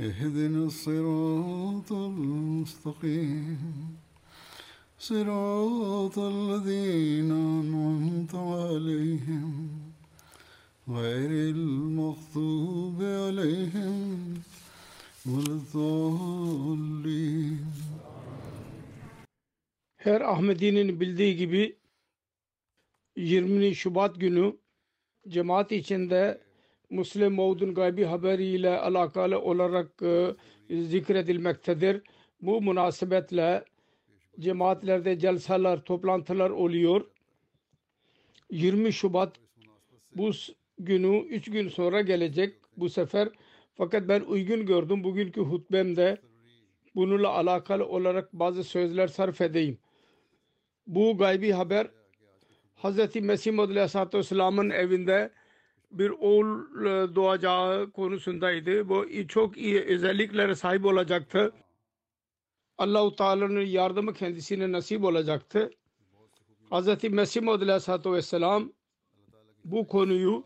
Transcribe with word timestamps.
اهدنا 0.00 0.64
الصراط 0.66 1.92
المستقيم 1.92 3.58
صراط 4.98 6.18
الذين 6.18 7.30
أنعمت 7.30 8.34
عليهم 8.34 9.68
غير 10.88 11.30
المغضوب 11.56 13.02
عليهم 13.02 14.34
ولا 15.26 15.52
الضالين 15.60 17.02
Her 19.96 20.20
Ahmedi'nin 20.20 21.00
bildiği 21.00 21.36
gibi 21.36 21.76
20 23.16 23.74
Şubat 23.74 24.20
günü 24.20 24.56
cemaat 25.28 25.72
içinde 25.72 26.40
Müslim 26.89 27.33
Maud'un 27.33 27.73
gaybi 27.73 28.05
haberiyle 28.05 28.79
alakalı 28.79 29.41
olarak 29.41 30.01
e, 30.01 30.35
zikredilmektedir. 30.69 32.01
Bu 32.41 32.61
münasebetle 32.61 33.65
cemaatlerde 34.39 35.19
celsalar, 35.19 35.83
toplantılar 35.83 36.49
oluyor. 36.49 37.05
20 38.51 38.93
Şubat 38.93 39.35
bu 40.15 40.31
günü 40.79 41.17
3 41.17 41.51
gün 41.51 41.69
sonra 41.69 42.01
gelecek 42.01 42.55
bu 42.77 42.89
sefer. 42.89 43.29
Fakat 43.75 44.07
ben 44.07 44.21
uygun 44.21 44.65
gördüm 44.65 45.03
bugünkü 45.03 45.41
hutbemde 45.41 46.17
bununla 46.95 47.29
alakalı 47.29 47.85
olarak 47.85 48.33
bazı 48.33 48.63
sözler 48.63 49.07
sarf 49.07 49.41
edeyim. 49.41 49.77
Bu 50.87 51.17
gaybi 51.17 51.51
haber 51.51 51.87
Hz. 52.75 53.15
Mesih 53.15 53.59
Aleyhisselatü 53.59 54.17
Vesselam'ın 54.17 54.69
evinde 54.69 55.31
bir 55.91 56.09
oğul 56.09 56.85
e, 56.85 57.15
doğacağı 57.15 57.91
konusundaydı. 57.91 58.89
Bu 58.89 59.05
çok 59.27 59.57
iyi 59.57 59.81
özelliklere 59.81 60.55
sahip 60.55 60.85
olacaktı. 60.85 61.53
Allahu 62.77 63.15
Teala'nın 63.15 63.61
yardımı 63.61 64.13
kendisine 64.13 64.71
nasip 64.71 65.03
olacaktı. 65.03 65.71
Hz. 66.71 67.03
Mesih 67.03 67.41
Maud 67.41 67.61
Aleyhisselatü 67.61 68.11
Vesselam 68.11 68.71
bu 69.63 69.87
konuyu 69.87 70.43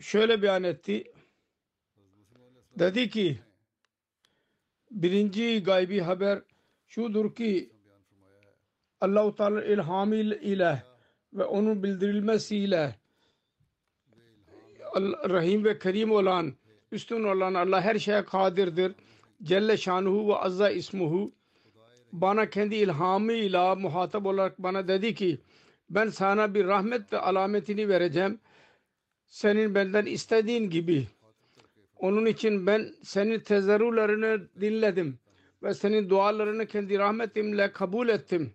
şöyle 0.00 0.42
beyan 0.42 0.62
etti. 0.62 1.04
Dedi 2.78 3.10
ki 3.10 3.38
birinci 4.90 5.62
gaybi 5.62 6.00
haber 6.00 6.42
şudur 6.86 7.34
ki 7.34 7.70
Allah-u 9.00 9.34
Teala 9.34 9.64
ilhamı 9.64 10.16
ile 10.16 10.82
ve 11.32 11.44
onun 11.44 11.82
bildirilmesiyle 11.82 12.94
Rahim 15.02 15.64
ve 15.64 15.78
Kerim 15.78 16.12
olan, 16.12 16.52
üstün 16.92 17.24
olan 17.24 17.54
Allah 17.54 17.80
her 17.80 17.98
şeye 17.98 18.24
kadirdir. 18.24 18.92
Celle 19.42 19.76
şanuhu 19.76 20.28
ve 20.28 20.36
azza 20.36 20.70
ismuhu 20.70 21.32
bana 22.12 22.50
kendi 22.50 22.74
ilhamıyla 22.74 23.74
muhatap 23.74 24.26
olarak 24.26 24.58
bana 24.58 24.88
dedi 24.88 25.14
ki 25.14 25.38
ben 25.90 26.08
sana 26.08 26.54
bir 26.54 26.66
rahmet 26.66 27.12
ve 27.12 27.18
alametini 27.18 27.88
vereceğim. 27.88 28.40
Senin 29.26 29.74
benden 29.74 30.06
istediğin 30.06 30.70
gibi. 30.70 31.06
Onun 31.96 32.26
için 32.26 32.66
ben 32.66 32.94
senin 33.02 33.40
tezerrularını 33.40 34.48
dinledim 34.60 35.18
ve 35.62 35.74
senin 35.74 36.10
dualarını 36.10 36.66
kendi 36.66 36.98
rahmetimle 36.98 37.72
kabul 37.72 38.08
ettim. 38.08 38.52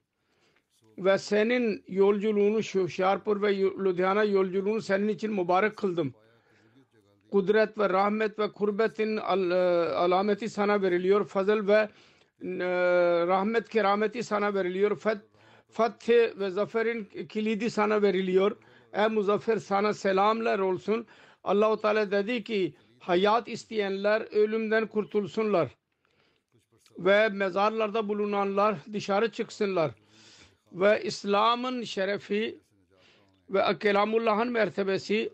Ve 0.98 1.18
senin 1.18 1.84
yolculuğunu 1.88 2.64
şu 2.64 2.90
Şarpur 2.90 3.42
ve 3.42 3.62
Ludhiana 3.62 4.24
yolculuğunu 4.24 4.82
senin 4.82 5.08
için 5.08 5.34
mübarek 5.34 5.78
kıldım. 5.78 6.14
Kudret 7.32 7.78
ve 7.78 7.90
rahmet 7.90 8.40
ve 8.40 8.52
kurbetin 8.52 9.18
al- 9.18 9.52
e, 9.52 9.90
alameti 9.96 10.50
sana 10.50 10.82
veriliyor. 10.82 11.26
Fazıl 11.28 11.68
ve 11.68 11.90
e, 12.42 12.68
rahmet 13.28 13.70
kerameti 13.70 14.24
sana 14.24 14.54
veriliyor. 14.54 15.00
Feth, 15.00 15.22
fethi 15.70 16.34
ve 16.40 16.50
zaferin 16.50 17.04
kilidi 17.30 17.70
sana 17.70 18.02
veriliyor. 18.02 18.58
Ey 18.94 19.08
muzaffer 19.08 19.58
sana 19.58 19.94
selamlar 19.94 20.60
olsun. 20.60 21.08
Allahu 21.44 21.82
Teala 21.82 22.12
dedi 22.12 22.44
ki 22.44 22.74
hayat 23.00 23.48
isteyenler 23.48 24.22
ölümden 24.22 24.88
kurtulsunlar 24.88 25.70
ve 26.98 27.30
mezarlarda 27.30 28.08
bulunanlar 28.08 28.76
dışarı 28.94 29.32
çıksınlar 29.32 29.92
ve 30.74 31.04
İslam'ın 31.04 31.84
şerefi 31.84 32.60
ve 33.50 33.80
Kelamullah'ın 33.80 34.52
mertebesi 34.52 35.34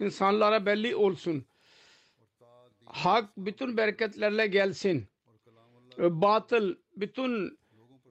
insanlara 0.00 0.66
belli 0.66 0.96
olsun. 0.96 1.44
Hak 2.86 3.36
bütün 3.36 3.76
bereketlerle 3.76 4.46
gelsin. 4.46 5.08
Ve 5.98 6.20
Batıl 6.20 6.74
bütün 6.96 7.58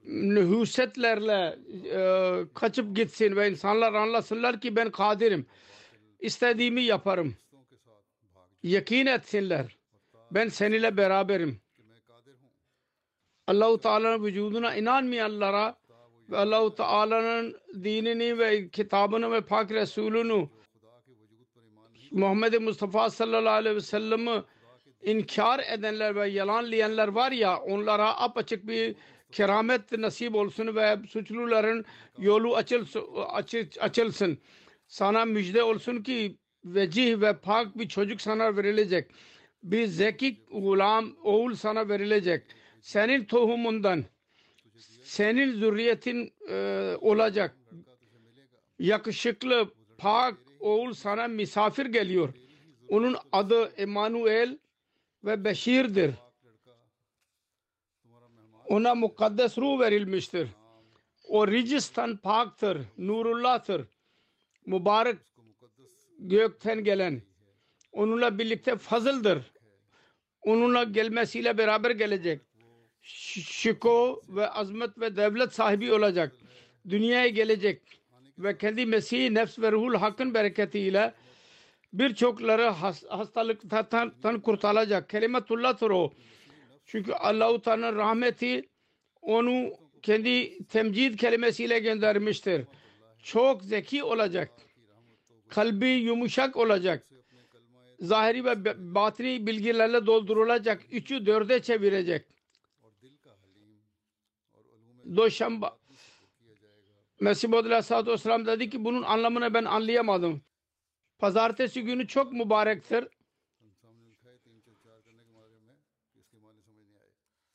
nühusetlerle 0.04 1.58
e, 1.84 2.00
kaçıp 2.54 2.96
gitsin 2.96 3.36
ve 3.36 3.50
insanlar 3.50 3.94
anlasınlar 3.94 4.60
ki 4.60 4.76
ben 4.76 4.90
kadirim. 4.90 5.46
İstediğimi 6.20 6.82
yaparım. 6.82 7.36
Yakin 8.62 9.06
etsinler. 9.06 9.76
Ben 10.30 10.48
seninle 10.48 10.96
beraberim. 10.96 11.60
Allahu 13.46 13.80
Teala'nın 13.80 14.24
vücuduna 14.24 14.76
inanmayanlara 14.76 15.76
ve 16.30 16.38
Allahu 16.38 16.74
Teala'nın 16.74 17.56
dinini 17.74 18.38
ve 18.38 18.68
kitabını 18.68 19.32
ve 19.32 19.40
Pak 19.40 19.70
Resulünü 19.70 20.48
Muhammed 22.12 22.54
Mustafa 22.54 23.10
sallallahu 23.10 23.52
aleyhi 23.52 23.76
ve 23.76 23.80
sellem'i 23.80 24.42
inkar 25.02 25.64
edenler 25.68 26.16
ve 26.16 26.28
yalanlayanlar 26.28 27.08
var 27.08 27.32
ya 27.32 27.60
onlara 27.60 28.20
apaçık 28.20 28.66
bir 28.66 28.94
keramet 29.32 29.92
nasip 29.92 30.34
olsun 30.34 30.76
ve 30.76 30.98
suçluların 31.08 31.84
yolu 32.18 32.56
açılsın, 32.56 33.04
açılsın. 33.80 34.38
Sana 34.86 35.24
müjde 35.24 35.62
olsun 35.62 36.02
ki 36.02 36.36
vecih 36.64 37.20
ve 37.20 37.38
pak 37.38 37.78
bir 37.78 37.88
çocuk 37.88 38.20
sana 38.20 38.56
verilecek. 38.56 39.10
Bir 39.62 39.86
zeki 39.86 40.44
gulam 40.52 41.16
oğul 41.22 41.54
sana 41.54 41.88
verilecek. 41.88 42.42
Senin 42.80 43.24
tohumundan 43.24 44.04
senin 45.04 45.52
zürriyetin 45.52 46.32
e, 46.48 46.96
olacak. 47.00 47.56
Yakışıklı 48.78 49.70
pak 49.98 50.34
oğul 50.62 50.92
sana 50.92 51.28
misafir 51.28 51.86
geliyor. 51.86 52.34
Onun 52.88 53.16
adı 53.32 53.64
Emanuel 53.76 54.58
ve 55.24 55.44
Beşir'dir. 55.44 56.14
Ona 58.68 58.94
mukaddes 58.94 59.58
ruh 59.58 59.80
verilmiştir. 59.80 60.48
O 61.28 61.48
ricistan 61.48 62.16
paktır, 62.16 62.78
nurullah'tır. 62.98 63.86
Mübarek 64.66 65.18
gökten 66.18 66.84
gelen. 66.84 67.22
Onunla 67.92 68.38
birlikte 68.38 68.76
fazıldır. 68.76 69.52
Onunla 70.40 70.84
gelmesiyle 70.84 71.58
beraber 71.58 71.90
gelecek. 71.90 72.40
Şiko 73.02 74.22
ve 74.28 74.50
azmet 74.50 74.98
ve 74.98 75.16
devlet 75.16 75.54
sahibi 75.54 75.92
olacak. 75.92 76.32
Dünyaya 76.88 77.28
gelecek 77.28 78.01
ve 78.38 78.58
kendi 78.58 78.86
Mesih 78.86 79.30
nefs 79.30 79.58
ve 79.58 79.72
ruhul 79.72 79.94
hakkın 79.94 80.34
bereketiyle 80.34 81.14
Birçokları 81.92 82.62
has, 82.68 83.04
hastalıktan 83.04 84.40
kurtaracak. 84.40 85.08
Kelimetullah'tır 85.08 85.90
o. 85.90 86.12
Çünkü 86.84 87.12
Allahu 87.12 87.62
Teala'nın 87.62 87.96
rahmeti 87.96 88.68
onu 89.22 89.70
kendi 90.02 90.64
temcid 90.66 91.18
kelimesiyle 91.18 91.78
göndermiştir. 91.78 92.64
Çok 93.22 93.62
zeki 93.62 94.04
olacak. 94.04 94.50
Kalbi 95.48 95.88
yumuşak 95.88 96.56
olacak. 96.56 97.06
Zahiri 98.00 98.44
ve 98.44 98.64
batini 98.94 99.46
bilgilerle 99.46 100.06
doldurulacak. 100.06 100.82
Üçü 100.90 101.26
dörde 101.26 101.62
çevirecek. 101.62 102.26
Doşamba 105.16 105.78
Mesih 107.22 107.48
Maud 107.48 107.64
Aleyhisselatü 107.64 108.10
Vesselam 108.10 108.46
dedi 108.46 108.70
ki 108.70 108.84
bunun 108.84 109.02
anlamını 109.02 109.54
ben 109.54 109.64
anlayamadım. 109.64 110.42
Pazartesi 111.18 111.82
günü 111.82 112.06
çok 112.06 112.32
mübarektir. 112.32 113.08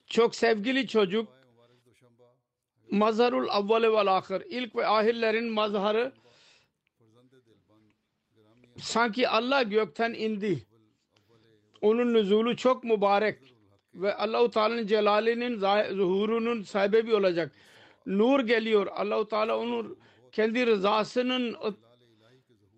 Çok 0.08 0.36
sevgili 0.36 0.88
çocuk 0.88 1.28
mazharul 2.92 3.48
avvali 3.50 3.92
vel 3.94 4.18
ahir 4.18 4.44
ilk 4.50 4.76
ve 4.76 4.88
ahirlerin 4.88 5.52
mazharı 5.52 6.12
sanki 8.78 9.30
Allah 9.30 9.64
gökten 9.64 10.14
indi. 10.14 10.64
Onun 11.82 12.14
nüzulu 12.14 12.56
çok 12.56 12.84
mübarek 12.84 13.56
ve 13.94 14.16
Allahu 14.16 14.52
Teala'nın 14.52 14.88
celalinin 14.88 15.60
zuhurunun 15.96 16.62
sahibi 16.62 17.16
olacak. 17.16 17.52
Nur 18.08 18.40
geliyor. 18.40 18.88
Allahu 18.88 19.28
Teala 19.28 19.60
onun 19.60 19.98
kendi 20.32 20.66
rızasının 20.66 21.58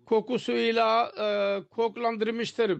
kokusuyla 0.06 1.12
e, 1.18 1.26
koklandırmıştır. 1.70 2.78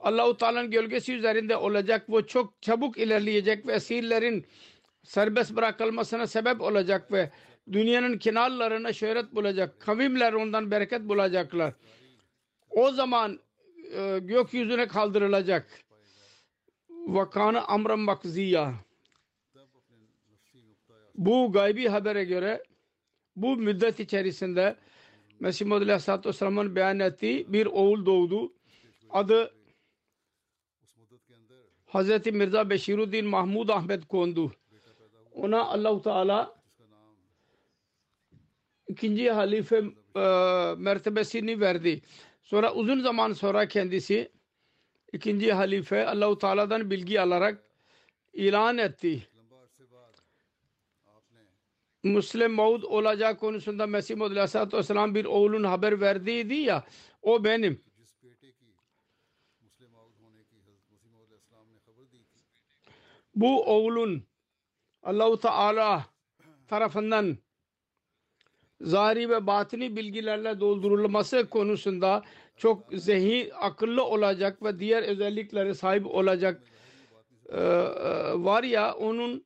Allahu 0.00 0.36
Teala'nın 0.36 0.70
gölgesi 0.70 1.14
üzerinde 1.14 1.56
olacak. 1.56 2.08
Bu 2.08 2.26
çok 2.26 2.62
çabuk 2.62 2.98
ilerleyecek 2.98 3.66
ve 3.66 3.72
esirlerin 3.72 4.46
serbest 5.02 5.56
bırakılmasına 5.56 6.26
sebep 6.26 6.60
olacak 6.60 7.12
ve 7.12 7.30
dünyanın 7.72 8.18
kenarlarına 8.18 8.92
şöhret 8.92 9.34
bulacak. 9.34 9.80
Kavimler 9.80 10.32
ondan 10.32 10.70
bereket 10.70 11.00
bulacaklar. 11.00 11.74
O 12.70 12.90
zaman 12.90 13.40
e, 13.96 14.18
gökyüzüne 14.18 14.86
kaldırılacak. 14.86 15.80
Vakanı 16.90 17.64
amran 17.64 17.98
makziya. 17.98 18.74
Bu 21.14 21.52
gaybi 21.52 21.88
habere 21.88 22.24
göre 22.24 22.62
bu 23.36 23.56
müddet 23.56 24.00
içerisinde 24.00 24.76
Mesih 25.40 25.66
Muhammed 25.66 25.86
Aleyhisselatü 25.86 26.28
Vesselam'ın 26.28 26.76
beyan 26.76 27.00
ettiği 27.00 27.52
bir 27.52 27.66
oğul 27.66 28.06
doğdu. 28.06 28.52
Adı 29.10 29.54
Hz. 31.86 32.26
Mirza 32.26 32.70
Beşiruddin 32.70 33.26
Mahmud 33.26 33.68
Ahmet 33.68 34.08
kondu. 34.08 34.52
Ona 35.32 35.64
Allahu 35.64 36.02
Teala 36.02 36.62
ikinci 38.88 39.30
halife 39.30 39.76
e, 40.16 40.20
mertebesini 40.76 41.60
verdi. 41.60 42.02
Sonra 42.42 42.74
uzun 42.74 43.00
zaman 43.00 43.32
sonra 43.32 43.68
kendisi 43.68 44.32
ikinci 45.12 45.52
halife 45.52 46.06
Allahu 46.06 46.38
Teala'dan 46.38 46.90
bilgi 46.90 47.20
alarak 47.20 47.64
ilan 48.32 48.78
etti. 48.78 49.31
Müslim 52.02 52.52
Maud 52.52 52.82
olacak 52.82 53.40
konusunda 53.40 53.86
Mesih 53.86 54.16
Maud 54.16 54.30
Aleyhisselatü 54.30 54.76
Vesselam 54.76 55.14
bir 55.14 55.24
oğlun 55.24 55.64
haber 55.64 56.00
verdiydi 56.00 56.54
ya 56.54 56.84
o 57.22 57.44
benim. 57.44 57.84
Bu 63.34 63.64
oğlun 63.64 64.22
Allahu 65.02 65.38
Teala 65.38 66.06
tarafından 66.66 67.38
zahiri 68.80 69.30
ve 69.30 69.46
batini 69.46 69.96
bilgilerle 69.96 70.60
doldurulması 70.60 71.48
konusunda 71.50 72.22
çok 72.56 72.92
zehi, 72.92 73.54
akıllı 73.54 74.04
olacak 74.04 74.62
ve 74.62 74.78
diğer 74.78 75.02
özelliklere 75.02 75.74
sahip 75.74 76.06
olacak 76.06 76.62
ee, 77.48 77.58
var 78.34 78.62
ya 78.62 78.94
onun 78.94 79.44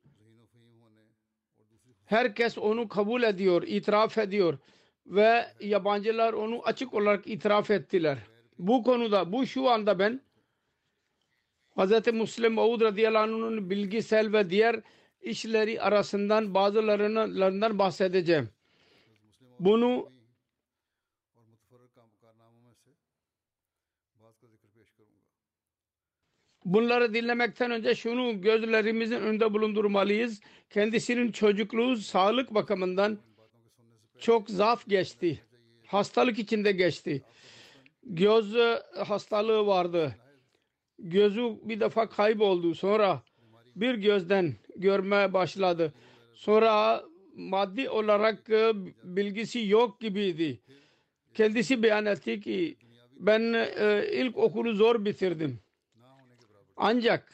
herkes 2.07 2.57
onu 2.57 2.87
kabul 2.87 3.23
ediyor, 3.23 3.63
itiraf 3.63 4.17
ediyor 4.17 4.57
ve 5.05 5.45
yabancılar 5.59 6.33
onu 6.33 6.61
açık 6.63 6.93
olarak 6.93 7.27
itiraf 7.27 7.71
ettiler. 7.71 8.17
Bu 8.59 8.83
konuda, 8.83 9.31
bu 9.31 9.45
şu 9.45 9.69
anda 9.69 9.99
ben 9.99 10.21
Hz. 11.77 12.07
Müslim 12.13 12.53
Maud 12.53 12.81
radıyallahu 12.81 13.23
anh'ın 13.23 13.69
bilgisel 13.69 14.33
ve 14.33 14.49
diğer 14.49 14.81
işleri 15.21 15.81
arasından 15.81 16.53
bazılarından 16.53 17.79
bahsedeceğim. 17.79 18.49
Bunu 19.59 20.09
Bunları 26.67 27.13
dinlemekten 27.13 27.71
önce 27.71 27.95
şunu 27.95 28.41
gözlerimizin 28.41 29.15
önünde 29.15 29.53
bulundurmalıyız. 29.53 30.41
Kendisinin 30.69 31.31
çocukluğu 31.31 31.97
sağlık 31.97 32.53
bakımından 32.53 33.17
çok 34.19 34.49
zaf 34.49 34.87
geçti. 34.87 35.41
Hastalık 35.85 36.39
içinde 36.39 36.71
geçti. 36.71 37.21
Göz 38.03 38.55
hastalığı 39.05 39.67
vardı. 39.67 40.15
Gözü 40.99 41.57
bir 41.63 41.79
defa 41.79 42.09
kayboldu. 42.09 42.75
Sonra 42.75 43.21
bir 43.75 43.95
gözden 43.95 44.53
görmeye 44.75 45.33
başladı. 45.33 45.93
Sonra 46.33 47.03
maddi 47.35 47.89
olarak 47.89 48.49
bilgisi 49.03 49.67
yok 49.67 49.99
gibiydi. 49.99 50.59
Kendisi 51.33 51.83
beyan 51.83 52.05
etti 52.05 52.41
ki 52.41 52.77
ben 53.19 53.41
ilk 54.11 54.37
okulu 54.37 54.73
zor 54.73 55.05
bitirdim. 55.05 55.59
Ancak 56.77 57.33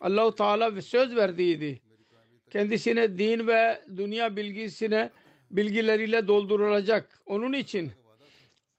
Allahu 0.00 0.34
Teala 0.34 0.82
söz 0.82 1.16
verdiydi. 1.16 1.80
Kendisine 2.50 3.18
din 3.18 3.46
ve 3.46 3.84
dünya 3.96 4.36
bilgisine 4.36 5.10
bilgileriyle 5.50 6.28
doldurulacak. 6.28 7.20
Onun 7.26 7.52
için 7.52 7.92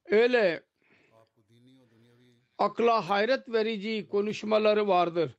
öyle 0.05 0.63
akla 2.57 3.09
hayret 3.09 3.49
verici 3.49 4.07
konuşmaları 4.07 4.87
vardır. 4.87 5.31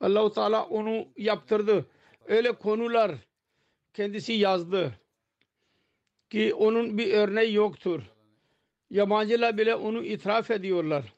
Allahu 0.00 0.32
Teala 0.32 0.66
onu 0.66 1.08
yaptırdı. 1.16 1.86
Öyle 2.26 2.52
konular 2.52 3.14
kendisi 3.94 4.32
yazdı 4.32 5.00
ki 6.30 6.54
onun 6.54 6.98
bir 6.98 7.12
örneği 7.12 7.54
yoktur. 7.54 8.13
Yabancılar 8.90 9.58
bile 9.58 9.74
onu 9.74 10.04
itiraf 10.04 10.50
ediyorlar. 10.50 11.14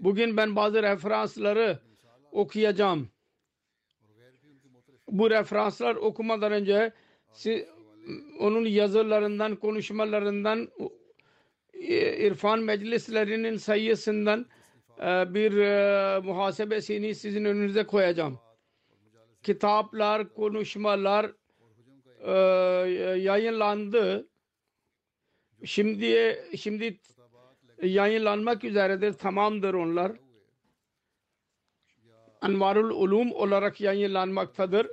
Bugün 0.00 0.36
ben 0.36 0.56
bazı 0.56 0.82
referansları 0.82 1.78
okuyacağım. 2.32 3.08
Bu 5.08 5.30
referanslar 5.30 5.96
okumadan 5.96 6.52
önce 6.52 6.92
siz, 7.32 7.64
onun 8.38 8.64
yazılarından, 8.64 9.56
konuşmalarından, 9.56 10.68
irfan 12.18 12.60
meclislerinin 12.60 13.56
sayısından 13.56 14.46
e, 14.98 15.34
bir 15.34 15.56
e, 15.56 16.20
muhasebesini 16.20 17.14
sizin 17.14 17.44
önünüze 17.44 17.84
koyacağım. 17.84 18.38
Kitaplar, 19.42 20.34
konuşmalar 20.34 21.32
e, 22.20 22.32
yayınlandı 23.18 24.28
Şimdi 25.64 26.42
şimdi 26.56 27.00
yayınlanmak 27.82 28.64
üzeredir. 28.64 29.12
Tamamdır 29.12 29.74
onlar. 29.74 30.12
Anvarul 32.40 32.90
Ulum 32.90 33.32
olarak 33.32 33.80
yayınlanmaktadır. 33.80 34.86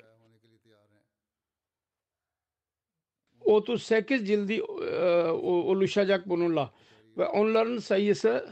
38 3.42 4.28
cildi 4.28 4.54
e, 4.54 5.30
oluşacak 5.42 6.30
bununla. 6.30 6.74
Ve 7.18 7.26
onların 7.28 7.78
sayısı 7.78 8.50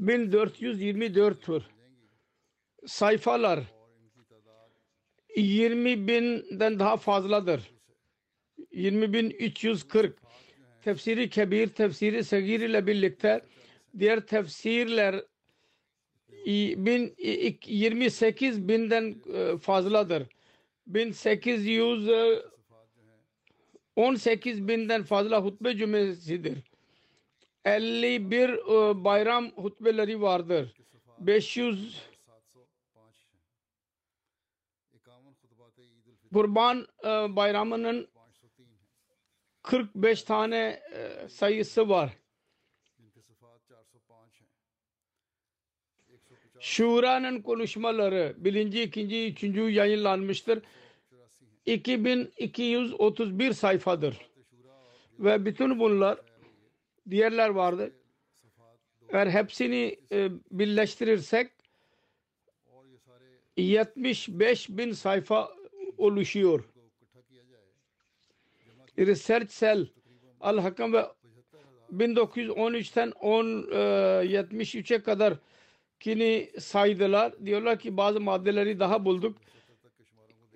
1424'tür. 0.00 1.62
Sayfalar 2.86 3.60
20 5.36 6.08
binden 6.08 6.78
daha 6.78 6.96
fazladır. 6.96 7.70
20.340 8.72 10.23
tefsiri 10.84 11.30
kebir, 11.30 11.68
tefsiri 11.68 12.24
segir 12.24 12.60
ile 12.60 12.86
birlikte 12.86 13.40
diğer 13.98 14.20
tefsirler 14.20 15.24
28 16.46 18.68
binden 18.68 19.16
e, 19.34 19.58
fazladır. 19.58 20.26
1800 20.86 22.10
18 23.96 24.60
e, 24.60 24.68
binden 24.68 25.02
fazla 25.02 25.44
hutbe 25.44 25.76
cümlesidir. 25.76 26.58
51 27.64 28.48
e, 28.48 28.58
bayram 29.04 29.50
hutbeleri 29.50 30.20
vardır. 30.20 30.74
500 31.18 32.02
Kurban 36.32 36.86
bayramının 37.36 38.08
45 39.64 40.22
tane 40.22 40.82
e, 40.92 41.28
sayısı 41.28 41.88
var. 41.88 42.10
Şura'nın 46.60 47.42
konuşmaları 47.42 48.34
birinci, 48.36 48.82
ikinci, 48.82 49.28
üçüncü 49.28 49.60
yayınlanmıştır. 49.60 50.62
2231 51.66 53.52
sayfadır. 53.52 54.30
Ve 55.18 55.44
bütün 55.44 55.78
bunlar 55.78 56.20
diğerler 57.10 57.48
vardır. 57.48 57.92
Eğer 59.08 59.26
hepsini 59.26 59.98
e, 60.12 60.30
birleştirirsek 60.50 61.50
75 63.56 64.68
bin 64.68 64.92
sayfa 64.92 65.50
oluşuyor. 65.98 66.73
Research 68.98 69.50
Cell 69.50 69.86
Al 70.40 70.58
Hakam 70.58 70.92
ve 70.92 71.06
1913'ten 71.92 73.12
10 73.20 73.46
e, 73.46 73.50
73'e 74.26 75.02
kadar 75.02 75.34
kini 76.00 76.50
saydılar. 76.58 77.46
Diyorlar 77.46 77.78
ki 77.78 77.96
bazı 77.96 78.20
maddeleri 78.20 78.80
daha 78.80 79.04
bulduk. 79.04 79.38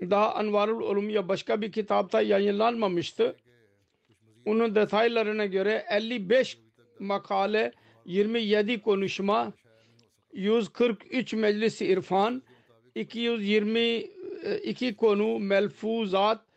Daha 0.00 0.34
Anvarul 0.34 0.80
Ulum 0.80 1.10
ya 1.10 1.28
başka 1.28 1.60
bir 1.60 1.72
kitapta 1.72 2.22
yayınlanmamıştı. 2.22 3.36
Onun 4.46 4.74
detaylarına 4.74 5.46
göre 5.46 5.84
55 5.90 6.58
makale, 6.98 7.72
27 8.04 8.80
konuşma, 8.80 9.52
143 10.32 11.32
meclis 11.32 11.80
irfan, 11.80 12.42
222 12.94 14.96
konu, 14.96 15.38
melfuzat 15.38 16.47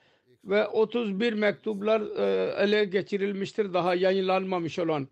ve 0.45 0.67
31 0.67 1.33
mektuplar 1.33 2.01
e, 2.01 2.53
ele 2.63 2.85
geçirilmiştir 2.85 3.73
daha 3.73 3.95
yayınlanmamış 3.95 4.79
olan. 4.79 5.07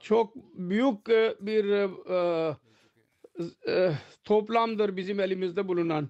Çok 0.00 0.36
büyük 0.54 1.08
e, 1.08 1.34
bir 1.40 1.64
e, 1.64 2.56
e, 3.68 3.92
toplamdır 4.24 4.96
bizim 4.96 5.20
elimizde 5.20 5.68
bulunan. 5.68 6.08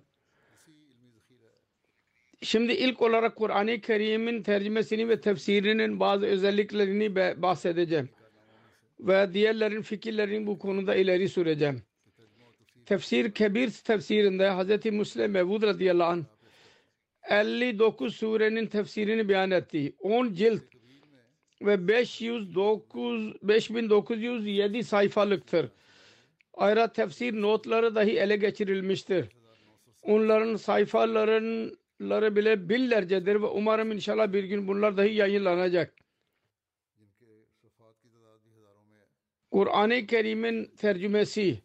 Şimdi 2.42 2.72
ilk 2.72 3.02
olarak 3.02 3.36
Kur'an-ı 3.36 3.80
Kerim'in 3.80 4.42
tercümesini 4.42 5.08
ve 5.08 5.20
tefsirinin 5.20 6.00
bazı 6.00 6.26
özelliklerini 6.26 7.16
bahsedeceğim. 7.16 8.08
Ve 9.00 9.34
diğerlerin 9.34 9.82
fikirlerini 9.82 10.46
bu 10.46 10.58
konuda 10.58 10.94
ileri 10.94 11.28
süreceğim. 11.28 11.82
Tefsir 12.86 13.32
Kebir 13.32 13.70
tefsirinde 13.70 14.50
Hz. 14.50 14.92
Müslim 14.92 15.30
Mevud 15.30 15.62
radıyallahu 15.62 16.10
anh 16.10 16.24
59 17.28 18.16
surenin 18.16 18.66
tefsirini 18.66 19.28
beyan 19.28 19.50
etti. 19.50 19.92
10 20.00 20.32
cilt 20.32 20.62
ve 21.62 21.88
509 21.88 23.34
5907 23.42 24.84
sayfalıktır. 24.84 25.70
Ayrıca 26.54 26.92
tefsir 26.92 27.42
notları 27.42 27.94
dahi 27.94 28.18
ele 28.18 28.36
geçirilmiştir. 28.36 29.28
Onların 30.02 30.56
sayfalarınları 30.56 32.36
bile 32.36 32.68
binlercedir 32.68 33.34
ve 33.34 33.46
umarım 33.46 33.92
inşallah 33.92 34.32
bir 34.32 34.44
gün 34.44 34.68
bunlar 34.68 34.96
dahi 34.96 35.14
yayınlanacak. 35.14 35.94
Kur'an-ı 39.50 40.06
Kerim'in 40.06 40.64
tercümesi 40.64 41.62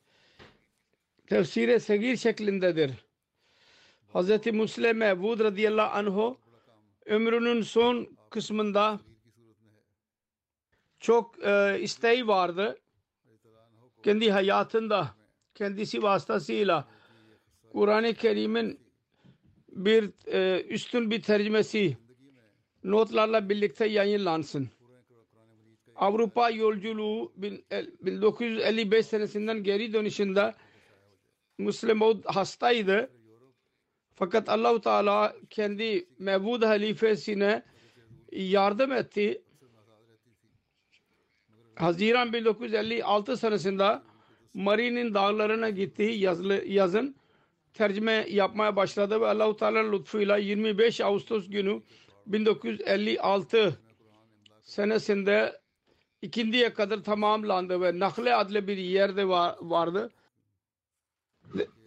tefsire 1.28 1.80
segir 1.80 2.18
şeklindedir. 2.18 2.92
Hz. 4.14 4.46
Müslim 4.46 4.98
Mevud 4.98 5.40
radıyallahu 5.40 5.98
anhu 5.98 6.38
ömrünün 7.06 7.62
son 7.62 8.08
kısmında 8.30 9.00
çok 11.00 11.44
e, 11.46 11.80
isteği 11.82 12.28
vardı. 12.28 12.80
Kendi 14.04 14.32
hayatında 14.32 15.16
kendisi 15.56 16.04
vasıtasıyla 16.04 16.88
Kur'an-ı 17.72 18.14
Kerim'in 18.14 18.80
bir 19.70 20.12
e, 20.28 20.62
üstün 20.64 21.12
bir 21.12 21.22
tercümesi 21.22 21.98
notlarla 22.84 23.50
birlikte 23.50 23.86
yayınlansın. 23.86 24.70
Avrupa 25.96 26.50
yolculuğu 26.50 27.34
bin- 27.36 27.66
el- 27.72 27.92
1955 28.02 29.06
senesinden 29.06 29.64
geri 29.64 29.94
dönüşünde 29.94 30.54
Müslim 31.58 31.98
Maud 31.98 32.26
hastaydı. 32.26 33.10
Fakat 34.16 34.50
Allahu 34.50 34.82
Teala 34.82 35.36
kendi 35.50 36.08
Mevud 36.20 36.64
halifesine 36.64 37.64
yardım 38.32 38.92
etti. 38.92 39.42
Haziran 41.76 42.34
1956 42.34 43.38
senesinde 43.38 44.02
Mari'nin 44.54 45.14
dağlarına 45.14 45.70
gitti 45.70 46.04
yazılı, 46.04 46.66
yazın 46.66 47.16
tercüme 47.74 48.26
yapmaya 48.30 48.76
başladı 48.76 49.22
ve 49.22 49.28
Allahu 49.28 49.56
Teala 49.56 49.92
lütfuyla 49.92 50.38
25 50.38 51.02
Ağustos 51.02 51.50
günü 51.50 51.82
1956 52.26 53.80
senesinde 54.62 55.62
ikindiye 56.22 56.74
kadar 56.74 57.04
tamamlandı 57.04 57.82
ve 57.82 58.00
Nakle 58.00 58.36
adlı 58.36 58.68
bir 58.68 58.78
yerde 58.78 59.28
var, 59.28 59.56
vardı. 59.62 60.12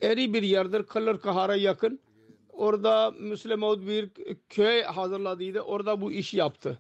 Eri 0.02 0.35
bir 0.35 0.42
yerdir. 0.42 0.83
Kılır 0.83 1.21
Kahar'a 1.21 1.56
yakın. 1.56 2.00
Orada 2.56 3.10
Müslim 3.10 3.58
Maud 3.58 3.86
bir 3.86 4.10
köy 4.48 4.82
hazırladıydı. 4.82 5.60
Orada 5.60 6.00
bu 6.00 6.12
iş 6.12 6.34
yaptı. 6.34 6.78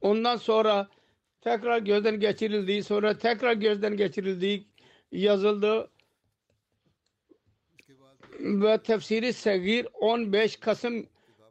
Ondan 0.00 0.36
sonra 0.36 0.88
tekrar 1.40 1.78
gözden 1.78 2.20
geçirildi. 2.20 2.82
Sonra 2.82 3.18
tekrar 3.18 3.52
gözden 3.52 3.96
geçirildi. 3.96 4.64
Yazıldı. 5.12 5.90
Ve 8.40 8.78
tefsiri 8.82 9.32
Segir 9.32 9.86
15 9.94 10.56
Kasım 10.56 11.06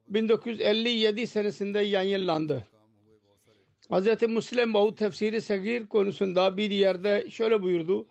1957 0.08 1.28
senesinde 1.28 1.80
yayınlandı. 1.80 2.68
Hz. 3.92 4.22
Müslim 4.22 4.70
Maud 4.70 4.98
tefsiri 4.98 5.42
Segir 5.42 5.88
konusunda 5.88 6.58
bir 6.58 6.72
yerde 6.72 7.30
şöyle 7.30 7.62
buyurdu. 7.62 8.08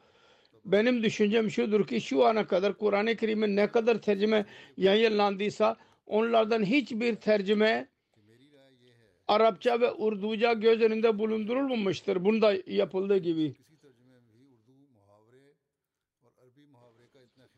Benim 0.73 1.03
düşüncem 1.03 1.51
şudur 1.51 1.87
ki 1.87 2.01
şu 2.01 2.25
ana 2.25 2.47
kadar 2.47 2.79
Kur'an-ı 2.79 3.17
Kerim'e 3.17 3.57
ne 3.57 3.71
kadar 3.71 4.03
tercüme 4.03 4.47
yayınlandıysa 4.77 5.77
onlardan 6.07 6.65
hiçbir 6.65 7.15
tercüme 7.15 7.89
Arapça 9.29 9.81
ve 9.81 9.93
Urduca 9.93 10.53
göz 10.53 10.81
önünde 10.81 11.19
bulundurulmamıştır. 11.19 12.25
Bunda 12.25 12.55
yapıldığı 12.67 13.19
gibi. 13.19 13.55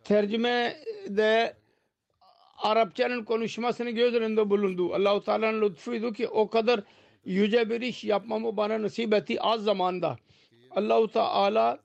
Tercüme 0.04 0.76
de 1.08 1.56
Arapçanın 2.58 3.24
konuşmasını 3.24 3.90
göz 3.90 4.14
önünde 4.14 4.50
bulundu. 4.50 4.94
Allahu 4.94 5.24
Teala'nın 5.24 5.62
lütfuydu 5.62 6.12
ki 6.12 6.28
o 6.28 6.50
kadar 6.50 6.80
yüce 7.24 7.70
bir 7.70 7.80
iş 7.80 8.04
yapmamı 8.04 8.56
bana 8.56 8.82
nasip 8.82 9.14
etti 9.14 9.40
az 9.40 9.64
zamanda. 9.64 10.16
Allahu 10.70 11.08
Teala 11.08 11.80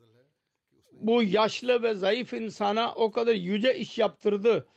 bu 1.07 1.23
yaşlı 1.23 1.83
ve 1.83 1.93
zayıf 1.93 2.33
insana 2.33 2.93
o 2.95 3.11
kadar 3.11 3.33
yüce 3.33 3.77
iş 3.77 3.97
yaptırdı 3.97 4.67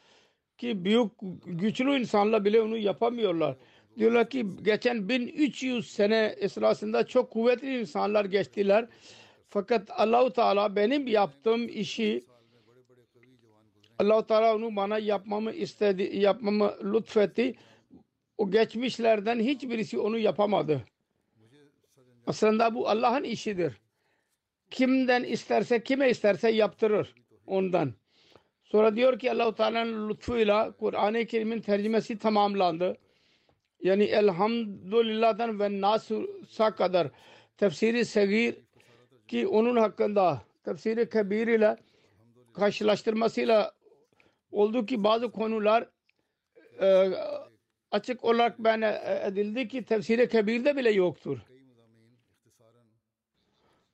ki 0.59 0.85
büyük 0.85 1.13
güçlü 1.47 2.01
insanlar 2.01 2.45
bile 2.45 2.63
onu 2.63 2.77
yapamıyorlar. 2.77 3.57
Diyorlar 3.99 4.31
ki 4.31 4.47
geçen 4.63 5.09
1300 5.09 5.91
sene 5.93 6.35
esnasında 6.39 7.07
çok 7.07 7.31
kuvvetli 7.31 7.81
insanlar 7.81 8.25
geçtiler. 8.25 8.89
Fakat 9.49 9.91
Allahu 9.91 10.33
Teala 10.33 10.77
benim 10.77 11.07
yaptığım 11.07 11.69
işi 11.69 12.25
Allah 13.99 14.27
Teala 14.27 14.57
onu 14.57 14.77
bana 14.77 14.99
yapmamı 14.99 15.53
istedi, 15.53 16.11
yapmamı 16.17 16.75
lütfetti. 16.85 17.55
O 18.39 18.51
geçmişlerden 18.51 19.41
hiçbirisi 19.41 19.99
onu 19.99 20.19
yapamadı. 20.19 20.85
Aslında 22.27 22.75
bu 22.75 22.89
Allah'ın 22.89 23.25
işidir. 23.25 23.88
Kimden 24.71 25.25
isterse, 25.25 25.83
kime 25.83 26.11
isterse 26.11 26.51
yaptırır 26.51 27.15
ondan. 27.47 27.95
Sonra 28.65 28.97
diyor 28.97 29.19
ki 29.19 29.33
Allah-u 29.33 29.55
Teala'nın 29.55 30.09
lütfuyla 30.09 30.73
Kur'an-ı 30.73 31.27
Kerim'in 31.27 31.61
tercümesi 31.61 32.19
tamamlandı. 32.19 32.97
Yani 33.83 34.05
elhamdülillah'dan 34.05 35.61
ve 35.61 35.81
Nas'a 35.81 36.75
kadar 36.75 37.09
tefsiri 37.57 38.05
segir 38.05 38.57
ki 39.29 39.47
onun 39.47 39.77
hakkında 39.77 40.43
tefsiri 40.65 41.09
kebir 41.09 41.47
ile 41.47 41.77
karşılaştırmasıyla 42.55 43.73
oldu 44.53 44.87
ki 44.87 45.05
bazı 45.05 45.31
konular 45.31 45.89
e, 46.81 47.09
açık 47.91 48.25
olarak 48.25 48.59
ben 48.59 48.83
edildi 49.27 49.69
ki 49.69 49.85
tefsiri 49.85 50.29
kebirde 50.29 50.77
bile 50.77 50.91
yoktur. 50.91 51.39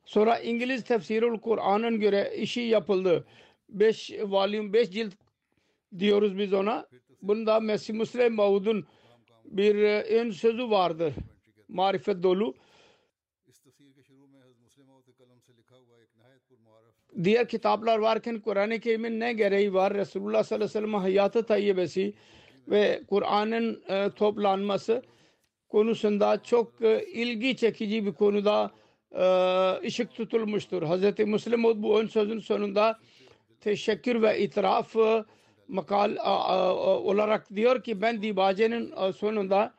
Sonra 0.04 0.38
İngiliz 0.38 0.84
tefsirül 0.84 1.40
Kur'an'ın 1.40 2.00
göre 2.00 2.32
işi 2.36 2.60
yapıldı. 2.60 3.24
5 3.68 4.10
volüm 4.22 4.72
5 4.72 4.90
cilt 4.90 5.14
diyoruz 5.98 6.38
biz 6.38 6.52
ona. 6.52 6.86
Bunda 7.22 7.60
Mesih 7.60 7.94
Müslim 7.94 8.34
Mavud'un 8.34 8.86
bir 9.44 9.74
e, 9.74 10.02
ön 10.02 10.30
sözü 10.30 10.70
vardır. 10.70 11.14
Marifet 11.68 12.22
dolu. 12.22 12.54
diğer 17.24 17.48
kitaplar 17.48 17.98
varken 17.98 18.40
Kur'an-ı 18.40 18.80
Kerim'in 18.80 19.20
ne 19.20 19.32
gereği 19.32 19.74
var? 19.74 19.94
Resulullah 19.94 20.42
sallallahu 20.42 20.64
aleyhi 20.64 20.84
ve 20.84 20.88
sellem 20.88 20.94
hayatı 20.94 21.46
tayyibesi 21.46 22.14
ve 22.68 23.02
Kur'an'ın 23.08 23.82
e, 23.88 24.10
toplanması 24.10 25.02
konusunda 25.68 26.42
çok 26.42 26.82
e, 26.82 27.06
ilgi 27.06 27.56
çekici 27.56 28.06
bir 28.06 28.12
konuda 28.12 28.70
ışık 29.84 30.14
tutulmuştur. 30.14 30.82
Hz. 30.82 31.18
Müslim 31.18 31.64
bu 31.64 32.00
ön 32.00 32.06
sözün 32.06 32.38
sonunda 32.38 32.98
teşekkür 33.60 34.22
ve 34.22 34.40
itiraf 34.40 34.96
makal 35.68 36.16
olarak 36.96 37.54
diyor 37.56 37.82
ki 37.82 38.02
ben 38.02 38.22
Dibace'nin 38.22 39.10
sonunda 39.12 39.74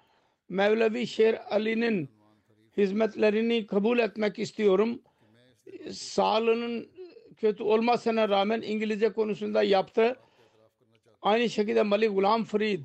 Mevlevi 0.50 1.08
Şer 1.08 1.42
Ali'nin 1.50 2.10
hizmetlerini 2.78 3.68
kabul 3.68 4.00
etmek 4.00 4.40
istiyorum. 4.40 5.02
Sağlığının 5.92 6.90
kötü 7.38 7.64
olmasına 7.64 8.30
rağmen 8.30 8.62
İngilizce 8.62 9.14
konusunda 9.14 9.64
yaptı. 9.64 10.16
Aynı 11.22 11.50
şekilde 11.50 11.84
Malik 11.84 12.16
Gulam 12.16 12.44
Farid, 12.44 12.80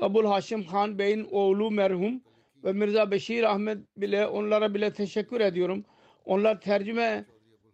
Abul 0.00 0.24
Haşim 0.24 0.66
Khan 0.66 0.98
Bey'in 0.98 1.28
oğlu 1.30 1.70
merhum 1.70 2.22
ve 2.66 2.72
Mirza 2.72 3.10
Beşir 3.10 3.42
Ahmet 3.42 3.78
bile 3.96 4.26
onlara 4.26 4.74
bile 4.74 4.92
teşekkür 4.92 5.40
ediyorum. 5.40 5.84
Onlar 6.24 6.60
tercüme 6.60 7.26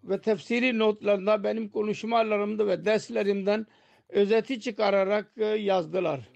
ve 0.04 0.20
tefsiri 0.20 0.78
notlarında 0.78 1.44
benim 1.44 1.68
konuşmalarımda 1.68 2.66
ve 2.66 2.84
derslerimden 2.84 3.66
özeti 4.08 4.60
çıkararak 4.60 5.32
e, 5.36 5.44
yazdılar. 5.44 6.28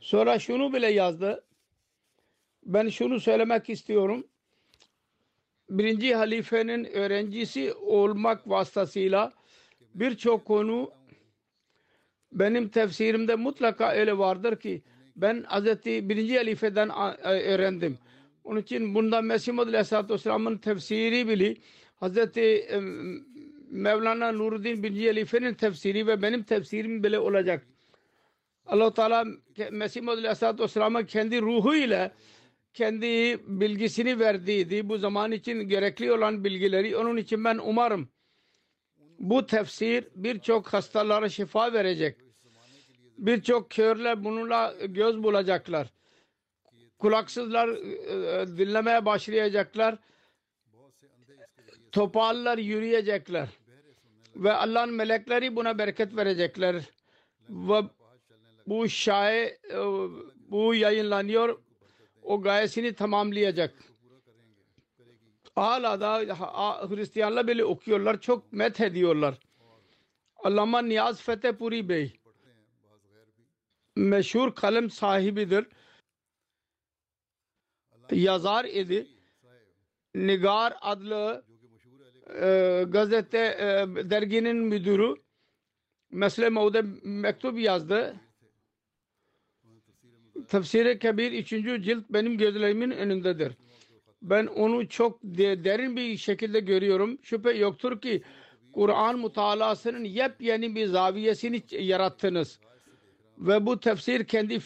Sonra 0.00 0.38
şunu 0.38 0.72
bile 0.72 0.90
yazdı. 0.90 1.44
Ben 2.62 2.88
şunu 2.88 3.20
söylemek 3.20 3.70
istiyorum. 3.70 4.26
Birinci 5.70 6.14
halifenin 6.14 6.84
öğrencisi 6.84 7.74
olmak 7.74 8.48
vasıtasıyla 8.48 9.32
birçok 9.94 10.44
konu 10.44 10.90
benim 12.34 12.68
tefsirimde 12.68 13.34
mutlaka 13.34 13.92
öyle 13.92 14.18
vardır 14.18 14.56
ki 14.56 14.82
ben 15.16 15.44
birinci 15.86 16.36
halifeden 16.36 16.88
a- 16.88 17.16
a- 17.24 17.32
öğrendim. 17.32 17.98
Onun 18.44 18.60
için 18.60 18.94
bunda 18.94 19.22
Mesih 19.22 19.52
Muhammed 19.52 19.68
Aleyhisselatü 19.74 20.14
Vesselam'ın 20.14 20.56
tefsiri 20.58 21.28
bile 21.28 21.56
Hazreti 21.96 22.40
em, 22.40 23.20
Mevlana 23.70 24.32
Nuruddin 24.32 24.82
birinci 24.82 25.06
halifenin 25.06 25.54
tefsiri 25.54 26.06
ve 26.06 26.22
benim 26.22 26.42
tefsirim 26.42 27.04
bile 27.04 27.18
olacak. 27.18 27.66
allah 28.66 28.94
Teala 28.94 29.24
Mesih 29.70 30.02
Muhammed 30.02 30.18
Aleyhisselatü 30.24 30.62
Vesselam'a 30.62 31.06
kendi 31.06 31.40
ruhu 31.42 31.74
ile 31.74 32.12
kendi 32.74 33.38
bilgisini 33.46 34.18
verdiydi. 34.18 34.88
Bu 34.88 34.98
zaman 34.98 35.32
için 35.32 35.60
gerekli 35.68 36.12
olan 36.12 36.44
bilgileri. 36.44 36.96
Onun 36.96 37.16
için 37.16 37.44
ben 37.44 37.58
umarım 37.64 38.08
bu 39.18 39.46
tefsir 39.46 40.04
birçok 40.14 40.72
hastalara 40.72 41.28
şifa 41.28 41.72
verecek. 41.72 42.16
Birçok 43.18 43.70
körler 43.70 44.24
bununla 44.24 44.74
göz 44.86 45.22
bulacaklar. 45.22 45.88
Kulaksızlar 46.98 47.68
e, 47.68 48.46
dinlemeye 48.58 49.04
başlayacaklar. 49.04 49.98
Topallar 51.92 52.58
yürüyecekler. 52.58 53.48
Ve 54.36 54.52
Allah'ın 54.52 54.94
melekleri 54.94 55.56
buna 55.56 55.78
bereket 55.78 56.16
verecekler. 56.16 56.82
Ve 57.48 57.82
bu 58.66 58.88
şaye 58.88 59.58
e, 59.70 59.78
bu 60.50 60.74
yayınlanıyor. 60.74 61.58
O 62.22 62.42
gayesini 62.42 62.94
tamamlayacak. 62.94 63.74
Hala 65.54 66.00
da 66.00 66.18
Hristiyanlar 66.88 67.46
bile 67.46 67.64
okuyorlar. 67.64 68.20
Çok 68.20 68.52
met 68.52 68.80
ediyorlar. 68.80 69.38
Allama 70.36 70.82
Niyaz 70.82 71.22
Fetehpuri 71.22 71.88
Bey 71.88 72.12
meşhur 73.96 74.54
kalem 74.54 74.90
sahibidir. 74.90 75.66
Yazar 78.10 78.64
idi. 78.64 79.06
Nigar 80.14 80.76
adlı 80.80 81.44
e, 82.40 82.84
gazete 82.88 83.38
e, 83.38 83.86
derginin 84.10 84.56
müdürü 84.56 85.14
Mesle 86.10 86.48
Maude 86.48 86.82
mektup 87.02 87.58
yazdı. 87.58 88.20
Tefsiri 90.48 90.98
Kebir 90.98 91.32
3. 91.32 91.48
cilt 91.84 92.04
benim 92.10 92.38
gözlerimin 92.38 92.90
önündedir. 92.90 93.52
Ben 94.24 94.46
onu 94.46 94.88
çok 94.88 95.22
de- 95.22 95.64
derin 95.64 95.96
bir 95.96 96.16
şekilde 96.16 96.60
görüyorum. 96.60 97.18
Şüphe 97.22 97.50
yoktur 97.50 98.00
ki 98.00 98.22
Kur'an 98.72 99.18
mutalasının 99.18 100.04
yepyeni 100.04 100.74
bir 100.74 100.86
zaviyesini 100.86 101.62
yarattınız. 101.70 102.60
Ve 103.38 103.66
bu 103.66 103.80
tefsir 103.80 104.24
kendi 104.26 104.58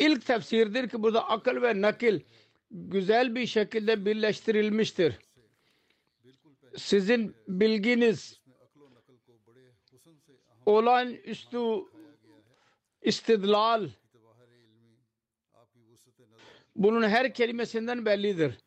ilk 0.00 0.26
tefsirdir 0.26 0.88
ki 0.88 1.02
burada 1.02 1.28
akıl 1.28 1.62
ve 1.62 1.80
nakil 1.80 2.20
güzel 2.70 3.34
bir 3.34 3.46
şekilde 3.46 4.06
birleştirilmiştir. 4.06 5.18
Sizin 6.76 7.34
bilginiz 7.48 8.40
olağanüstü 10.66 11.58
istidlal 13.02 13.88
bunun 16.76 17.02
her 17.02 17.34
kelimesinden 17.34 18.04
bellidir. 18.04 18.58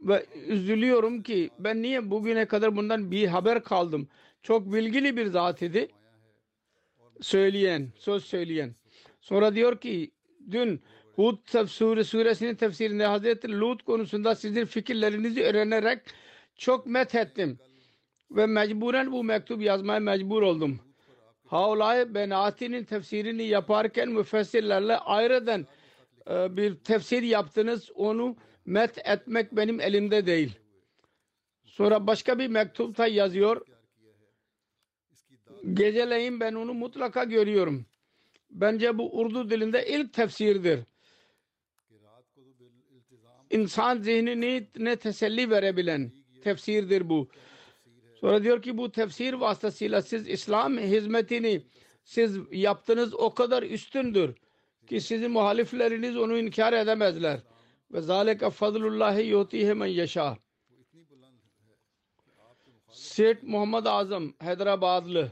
Ve 0.00 0.26
üzülüyorum 0.46 1.22
ki 1.22 1.50
ben 1.58 1.82
niye 1.82 2.10
bugüne 2.10 2.46
kadar 2.46 2.76
bundan 2.76 3.10
bir 3.10 3.26
haber 3.26 3.64
kaldım. 3.64 4.08
Çok 4.42 4.72
bilgili 4.72 5.16
bir 5.16 5.26
zat 5.26 5.62
idi. 5.62 5.88
Söyleyen, 7.20 7.92
söz 7.98 8.24
söyleyen. 8.24 8.74
Sonra 9.20 9.54
diyor 9.54 9.80
ki 9.80 10.10
dün 10.50 10.82
Hud 11.14 11.36
tefsiri 11.46 12.04
suresinin 12.04 12.54
tefsirinde 12.54 13.06
Hazreti 13.06 13.60
Lut 13.60 13.82
konusunda 13.82 14.34
sizin 14.34 14.64
fikirlerinizi 14.64 15.42
öğrenerek 15.42 16.02
çok 16.56 16.86
met 16.86 17.14
ettim. 17.14 17.58
Ve 18.30 18.46
mecburen 18.46 19.12
bu 19.12 19.24
mektup 19.24 19.62
yazmaya 19.62 20.00
mecbur 20.00 20.42
oldum. 20.42 20.80
Havlay 21.46 22.14
Benati'nin 22.14 22.84
tefsirini 22.84 23.42
yaparken 23.42 24.08
müfessirlerle 24.08 24.96
ayrıdan 24.96 25.66
e, 26.30 26.56
bir 26.56 26.74
tefsir 26.74 27.22
yaptınız. 27.22 27.90
Onu 27.94 28.36
met 28.66 28.98
etmek 29.04 29.52
benim 29.52 29.80
elimde 29.80 30.26
değil. 30.26 30.58
Sonra 31.64 32.06
başka 32.06 32.38
bir 32.38 32.48
mektupta 32.48 33.06
yazıyor. 33.06 33.66
Geceleyin 35.72 36.40
ben 36.40 36.54
onu 36.54 36.74
mutlaka 36.74 37.24
görüyorum. 37.24 37.86
Bence 38.50 38.98
bu 38.98 39.20
Urdu 39.20 39.50
dilinde 39.50 39.86
ilk 39.86 40.12
tefsirdir. 40.12 40.80
İnsan 43.50 43.98
zihnini 43.98 44.66
ne 44.76 44.96
teselli 44.96 45.50
verebilen 45.50 46.12
tefsirdir 46.42 47.08
bu. 47.08 47.28
Sonra 48.20 48.42
diyor 48.42 48.62
ki 48.62 48.78
bu 48.78 48.92
tefsir 48.92 49.32
vasıtasıyla 49.32 50.02
siz 50.02 50.28
İslam 50.28 50.78
hizmetini 50.78 51.62
siz 52.04 52.38
yaptığınız 52.52 53.14
o 53.14 53.34
kadar 53.34 53.62
üstündür 53.62 54.34
ki 54.88 55.00
sizin 55.00 55.30
muhalifleriniz 55.30 56.16
onu 56.16 56.38
inkar 56.38 56.72
edemezler. 56.72 57.40
Ve 57.92 58.00
zalike 58.00 58.50
fadlullahi 58.50 59.26
yutihi 59.26 59.74
men 59.74 59.86
yeşâ. 59.86 60.36
Seyit 62.92 63.42
Muhammed 63.42 63.84
Azam 63.84 64.32
Hyderabadlı 64.42 65.30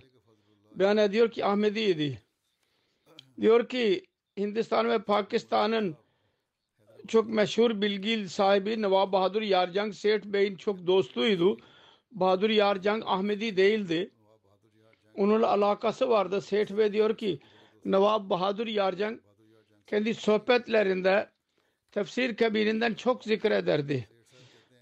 beyan 0.74 0.96
ediyor 0.96 1.30
ki 1.30 1.44
Ahmediydi. 1.44 2.22
Diyor 3.40 3.68
ki 3.68 4.06
Hindistan 4.36 4.88
ve 4.90 4.98
Pakistan'ın 4.98 5.96
çok 7.08 7.28
meşhur 7.28 7.80
bilgi 7.80 8.28
sahibi 8.28 8.82
Nawab 8.82 9.12
Bahadur 9.12 9.42
Yarjang 9.42 9.94
Seyit 9.94 10.24
Bey'in 10.24 10.56
çok 10.56 10.86
dostuydu. 10.86 11.56
Bahadur 12.12 12.50
Yarjang 12.50 13.02
Ahmedi 13.06 13.56
değildi. 13.56 14.10
Onunla 15.14 15.50
alakası 15.50 16.08
vardı. 16.08 16.40
Seyit 16.40 16.78
Bey 16.78 16.92
diyor 16.92 17.16
ki 17.16 17.40
Nawab 17.84 18.30
Bahadur 18.30 18.66
Yarjang 18.66 19.20
kendi 19.86 20.14
sohbetlerinde 20.14 21.30
tefsir 21.90 22.36
kabirinden 22.36 22.94
çok 22.94 23.24
zikrederdi. 23.24 24.08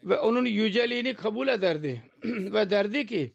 Ve 0.03 0.19
onun 0.19 0.45
yüceliğini 0.45 1.15
kabul 1.15 1.49
ederdi. 1.49 2.03
ve 2.25 2.71
derdi 2.71 3.07
ki 3.07 3.35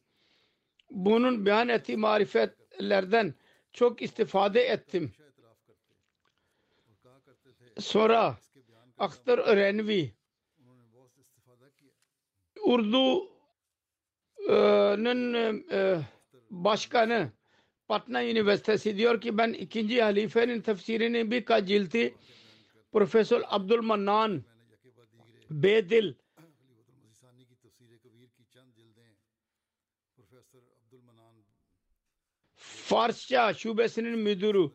bunun 0.90 1.46
beyan 1.46 1.70
ettiği 1.70 1.98
marifetlerden 1.98 3.34
çok 3.74 4.02
istifade 4.02 4.62
ettim. 4.62 5.12
Sonra 7.80 8.38
Akhtar 8.98 9.58
Renvi 9.58 10.14
Urdu'nun 12.64 13.34
e, 15.72 16.02
başkanı 16.50 17.32
Patna 17.90 18.26
Üniversitesi 18.26 18.98
diyor 18.98 19.22
ki 19.22 19.38
ben 19.38 19.54
ikinci 19.54 20.02
halifenin 20.02 20.62
tefsirini 20.62 21.32
bir 21.32 21.46
kacilti 21.46 22.14
Profesör 22.92 23.42
Abdülmanan 23.48 24.44
Bedil 25.50 26.14
Farsça 32.56 33.54
şubesinin 33.54 34.20
müdürü 34.20 34.72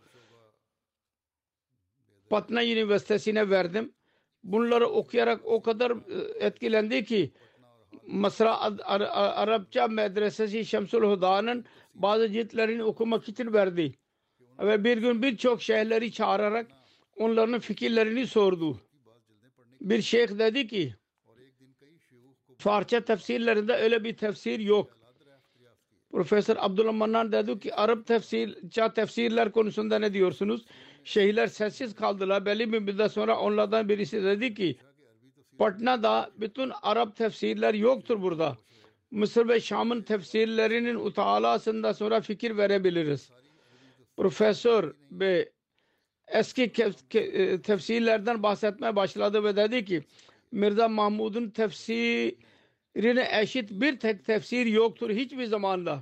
Patna 2.30 2.64
Üniversitesi'ne 2.64 3.50
verdim. 3.50 3.94
Bunları 4.44 4.88
okuyarak 4.88 5.40
o 5.44 5.62
kadar 5.62 5.90
e, 5.90 6.46
etkilendi 6.46 7.04
ki 7.04 7.32
Mısra 8.06 8.60
Arapça 9.36 9.88
medresesi 9.88 10.66
Şemsul 10.66 11.02
Huda'nın 11.10 11.64
bazı 11.94 12.32
ciltlerini 12.32 12.84
okumak 12.84 13.28
için 13.28 13.52
verdi. 13.52 13.94
Ve 14.58 14.84
bir 14.84 14.98
gün 14.98 15.22
birçok 15.22 15.62
şeyhleri 15.62 16.12
çağırarak 16.12 16.66
onların 17.16 17.60
fikirlerini 17.60 18.26
sordu. 18.26 18.80
Bir 19.80 20.02
şeyh 20.02 20.28
dedi 20.38 20.66
ki 20.66 20.94
Farsça 22.58 23.00
tefsirlerinde 23.00 23.72
öyle 23.72 24.04
bir 24.04 24.16
tefsir 24.16 24.58
yok. 24.60 24.98
Profesör 26.12 26.56
Abdullah 26.58 26.92
Mannan 26.92 27.32
dedi 27.32 27.58
ki 27.58 27.74
Arap 27.74 28.06
tefsirça 28.06 28.92
tefsirler 28.92 29.52
konusunda 29.52 29.98
ne 29.98 30.12
diyorsunuz? 30.12 30.64
Şeyhler 31.04 31.46
sessiz 31.46 31.94
kaldılar. 31.94 32.46
Belli 32.46 32.72
bir 32.72 32.78
müddet 32.78 33.12
sonra 33.12 33.38
onlardan 33.38 33.88
birisi 33.88 34.22
dedi 34.22 34.54
ki 34.54 34.76
Patna'da 35.58 36.30
bütün 36.36 36.72
Arap 36.82 37.16
tefsirler 37.16 37.74
yoktur 37.74 38.22
burada. 38.22 38.56
Mısır 39.10 39.48
ve 39.48 39.60
Şam'ın 39.60 40.02
tefsirlerinin 40.02 40.94
utalasında 40.94 41.94
sonra 41.94 42.20
fikir 42.20 42.56
verebiliriz. 42.56 43.30
Profesör 44.16 44.94
ve 45.10 45.52
eski 46.28 46.72
e, 47.14 47.62
tefsirlerden 47.62 48.42
bahsetmeye 48.42 48.96
başladı 48.96 49.44
ve 49.44 49.56
dedi 49.56 49.84
ki 49.84 50.02
Mirza 50.52 50.88
Mahmud'un 50.88 51.50
tefsirine 51.50 53.28
eşit 53.40 53.70
bir 53.70 53.98
tek 53.98 54.24
tefsir 54.24 54.66
yoktur 54.66 55.10
hiçbir 55.10 55.44
zamanda. 55.44 56.00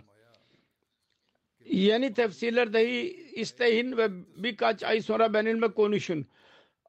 Yeni 1.65 2.15
tefsirler 2.15 2.73
dahi 2.73 3.31
isteyin 3.35 3.97
ve 3.97 4.09
birkaç 4.37 4.83
ay 4.83 5.03
sonra 5.03 5.35
benimle 5.35 5.73
konuşun. 5.73 6.27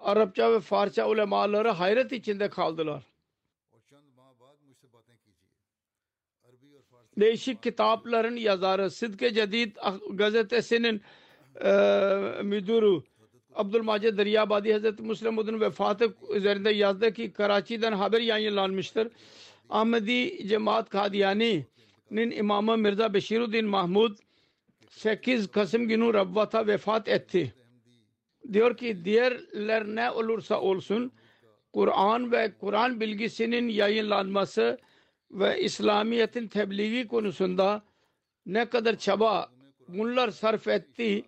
Arapça 0.04 0.52
ve 0.52 0.60
Farsça 0.60 1.08
ulemaları 1.10 1.70
hayret 1.70 2.12
içinde 2.12 2.50
kaldılar. 2.50 3.04
Değişik 7.18 7.64
kitapların 7.64 8.36
yazarı 8.36 8.92
Sidke 8.92 9.34
Cedid 9.34 9.76
gazetesinin 10.10 11.02
e, 11.62 11.72
müdürü 12.44 13.04
Abdülmacid 13.56 14.18
Deryabadi 14.18 14.74
Hazreti 14.74 15.04
Müslim 15.04 15.62
vefatı 15.62 16.16
üzerinde 16.34 16.70
yazdı 16.70 17.14
ki 17.14 17.34
Karaçi'den 17.34 17.94
haber 17.94 18.22
yayınlanmıştır. 18.22 19.12
Ahmedi 19.70 20.48
Cemaat 20.48 20.90
Kadiyani'nin 20.90 22.32
imamı 22.32 22.78
Mirza 22.78 23.14
Beşiruddin 23.14 23.66
Mahmud 23.66 24.18
8 24.90 25.52
Kasım 25.52 25.88
günü 25.88 26.14
Rabvat'a 26.14 26.68
vefat 26.68 27.08
etti. 27.08 27.54
Diyor 28.54 28.78
ki 28.78 29.06
diğerler 29.06 29.86
ne 29.86 30.12
olursa 30.12 30.62
olsun 30.62 31.12
Kur'an 31.74 32.32
ve 32.32 32.54
Kur'an 32.60 33.00
bilgisinin 33.00 33.68
yayınlanması 33.68 34.78
ve 35.32 35.62
İslamiyet'in 35.62 36.48
tebliği 36.48 37.08
konusunda 37.08 37.84
ne 38.46 38.70
kadar 38.70 38.98
çaba 38.98 39.52
bunlar 39.88 40.30
sarf 40.30 40.68
etti 40.68 41.26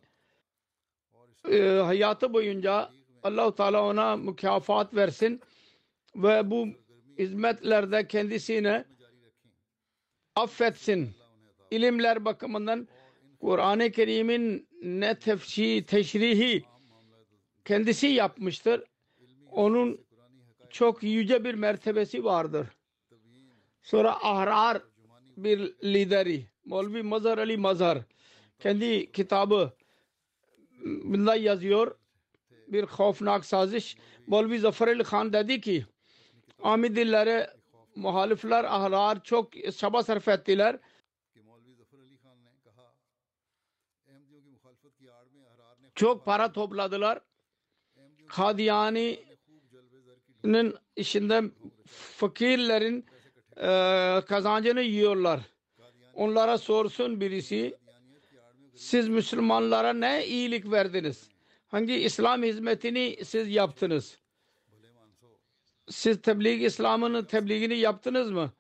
e, 1.51 1.60
hayatı 1.62 2.34
boyunca 2.34 2.89
Allahu 3.23 3.56
Teala 3.56 3.84
ona 3.84 4.15
mükafat 4.15 4.95
versin 4.95 5.41
ve 6.15 6.51
bu 6.51 6.67
hizmetlerde 7.19 8.08
kendisine 8.08 8.86
affetsin. 10.36 11.10
İlimler 11.71 12.25
bakımından 12.25 12.88
Kur'an-ı 13.39 13.91
Kerim'in 13.91 14.67
ne 14.82 15.19
tefsir, 15.19 15.88
teşrihi 15.88 16.63
kendisi 17.65 18.08
yapmıştır. 18.08 18.84
Onun 19.51 20.06
çok 20.69 21.04
yüce 21.04 21.43
bir 21.43 21.54
mertebesi 21.54 22.23
vardır. 22.23 22.67
Sonra 23.82 24.12
Ahrar 24.23 24.82
bir 25.38 25.60
lideri. 25.84 26.45
Molvi 26.65 27.04
Mazhar 27.04 27.38
Ali 27.38 27.58
Mazhar 27.58 27.97
kendi 28.60 29.12
kitabı 29.12 29.73
bunda 30.86 31.36
yazıyor. 31.36 31.97
Bir 32.67 32.86
khofnak 32.86 33.45
saziş. 33.45 33.97
Molvi 34.28 34.60
Zafer 34.60 34.88
Ali 34.88 35.04
Khan 35.04 35.34
dedi 35.34 35.62
ki 35.62 35.86
amidillere 36.63 37.54
muhalifler 37.95 38.63
ahrar 38.63 39.23
çok 39.23 39.51
çaba 39.78 40.04
sarf 40.04 40.28
ettiler. 40.28 40.80
Çok 45.95 46.25
para 46.25 46.51
topladılar. 46.51 47.19
Kadiyani'nin 48.27 49.25
içinde 50.95 51.41
fakirlerin 52.17 53.05
e, 53.57 54.21
kazancını 54.27 54.81
yiyorlar. 54.81 55.39
Onlara 56.13 56.57
sorsun 56.57 57.21
birisi 57.21 57.77
siz 58.75 59.07
Müslümanlara 59.07 59.93
ne 59.93 60.25
iyilik 60.27 60.71
verdiniz? 60.71 61.29
Hangi 61.67 61.93
İslam 61.93 62.43
hizmetini 62.43 63.25
siz 63.25 63.49
yaptınız? 63.49 64.19
Siz 65.89 66.21
tebliğ 66.21 66.65
İslam'ın 66.65 67.25
tebliğini 67.25 67.77
yaptınız 67.77 68.31
mı? 68.31 68.51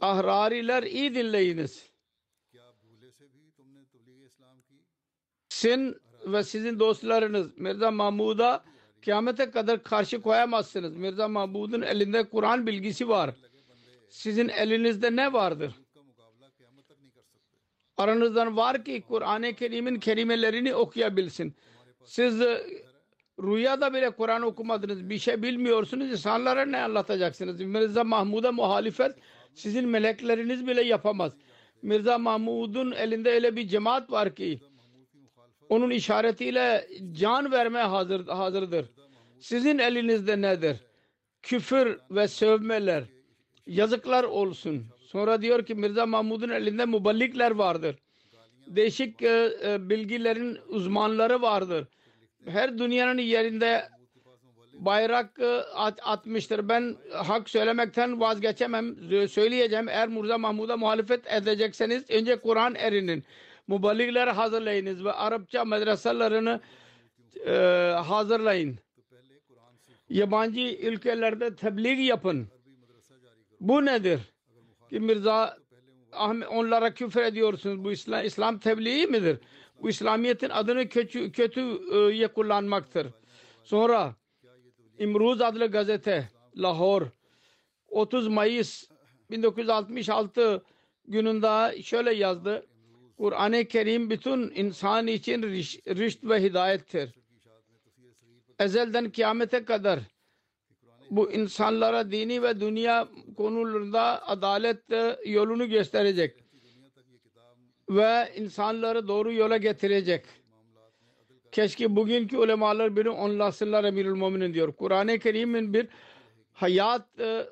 Ahrariler 0.00 0.82
iyi 0.82 1.14
dinleyiniz. 1.14 1.92
Sin 5.48 6.01
ve 6.26 6.44
sizin 6.44 6.78
dostlarınız 6.78 7.58
Mirza 7.58 7.90
Mahmud'a 7.90 8.64
kıyamete 9.04 9.50
kadar 9.50 9.82
karşı 9.82 10.22
koyamazsınız. 10.22 10.96
Mirza 10.96 11.28
Mahmud'un 11.28 11.82
elinde 11.82 12.28
Kur'an 12.28 12.66
bilgisi 12.66 13.08
var. 13.08 13.30
Sizin 14.08 14.48
elinizde 14.48 15.16
ne 15.16 15.32
vardır? 15.32 15.72
Aranızdan 17.96 18.56
var 18.56 18.84
ki 18.84 19.04
Kur'an-ı 19.08 19.54
Kerim'in 19.54 20.00
kelimelerini 20.00 20.74
okuyabilsin. 20.74 21.54
Siz 22.04 22.40
rüyada 23.42 23.94
bile 23.94 24.10
Kur'an 24.10 24.42
okumadınız. 24.42 25.10
Bir 25.10 25.18
şey 25.18 25.42
bilmiyorsunuz. 25.42 26.10
İnsanlara 26.10 26.64
ne 26.64 26.78
anlatacaksınız? 26.78 27.60
Mirza 27.60 28.04
Mahmud'a 28.04 28.52
muhalifet 28.52 29.16
sizin 29.54 29.88
melekleriniz 29.88 30.66
bile 30.66 30.82
yapamaz. 30.82 31.32
Mirza 31.82 32.18
Mahmud'un 32.18 32.92
elinde 32.92 33.30
öyle 33.30 33.56
bir 33.56 33.68
cemaat 33.68 34.10
var 34.10 34.34
ki 34.34 34.60
onun 35.68 35.90
işaretiyle 35.90 36.88
can 37.12 37.52
vermeye 37.52 37.84
hazır, 37.84 38.26
hazırdır. 38.26 38.86
Sizin 39.40 39.78
elinizde 39.78 40.40
nedir? 40.40 40.76
Küfür 41.42 41.98
ve 42.10 42.28
sövmeler. 42.28 43.04
Yazıklar 43.66 44.24
olsun. 44.24 44.86
Sonra 45.06 45.42
diyor 45.42 45.66
ki 45.66 45.74
Mirza 45.74 46.06
Mahmud'un 46.06 46.48
elinde 46.48 46.84
muballikler 46.84 47.50
vardır. 47.50 47.96
Değişik 48.66 49.22
e, 49.22 49.52
e, 49.64 49.90
bilgilerin 49.90 50.58
uzmanları 50.68 51.42
vardır. 51.42 51.86
Her 52.46 52.78
dünyanın 52.78 53.18
yerinde 53.18 53.88
bayrak 54.72 55.38
e, 55.38 55.46
at, 55.74 55.98
atmıştır. 56.02 56.68
Ben 56.68 56.96
hak 57.12 57.50
söylemekten 57.50 58.20
vazgeçemem. 58.20 58.96
Söyleyeceğim. 59.28 59.88
Eğer 59.88 60.08
Mirza 60.08 60.38
Mahmud'a 60.38 60.76
muhalefet 60.76 61.32
edecekseniz 61.32 62.10
önce 62.10 62.36
Kur'an 62.36 62.74
erinin. 62.74 63.24
Muballikler 63.66 64.28
hazırlayınız 64.28 65.04
ve 65.04 65.12
Arapça 65.12 65.64
medreselerini 65.64 66.60
e, 67.46 67.52
hazırlayın. 68.06 68.78
Yabancı 70.08 70.60
ülkelerde 70.60 71.56
tebliğ 71.56 72.02
yapın. 72.02 72.48
Bu 73.60 73.84
nedir? 73.84 74.20
Ki 74.90 75.00
Mirza 75.00 75.58
Ahmet, 76.12 76.48
onlara 76.48 76.94
küfür 76.94 77.22
ediyorsunuz. 77.22 77.84
Bu 77.84 77.92
İslam, 77.92 78.24
İslam 78.24 78.58
tebliği 78.58 79.06
midir? 79.06 79.38
Bu 79.82 79.88
İslamiyet'in 79.88 80.50
adını 80.50 80.88
kötü, 80.88 81.32
kötüye 81.32 82.28
kullanmaktır. 82.28 83.06
Sonra 83.64 84.14
İmruz 84.98 85.40
adlı 85.40 85.66
gazete 85.66 86.28
Lahor 86.56 87.06
30 87.88 88.28
Mayıs 88.28 88.88
1966 89.30 90.62
gününde 91.08 91.82
şöyle 91.82 92.14
yazdı. 92.14 92.66
Kur'an-ı 93.22 93.64
Kerim 93.64 94.10
bütün 94.10 94.52
insan 94.54 95.06
için 95.06 95.42
riş, 95.42 95.78
rişt 95.86 96.24
ve 96.24 96.42
hidayettir. 96.42 97.10
Ezelden 98.58 99.10
kıyamete 99.10 99.64
kadar 99.64 100.00
bu 101.10 101.32
insanlara 101.32 102.10
dini 102.10 102.42
ve 102.42 102.60
dünya 102.60 103.08
konularında 103.36 104.28
adalet 104.28 104.78
yolunu 105.26 105.68
gösterecek 105.68 106.44
ve 107.90 108.32
insanları 108.36 109.08
doğru 109.08 109.32
yola 109.32 109.56
getirecek. 109.56 110.24
Keşke 111.52 111.96
bugünkü 111.96 112.36
ulemalar 112.36 112.96
biri 112.96 113.10
onlasınlar 113.10 113.84
Emirül 113.84 114.16
Müminin 114.16 114.54
diyor. 114.54 114.72
Kur'an-ı 114.72 115.18
Kerim'in 115.18 115.74
bir 115.74 115.88
hayat 116.52 117.20
e, 117.20 117.46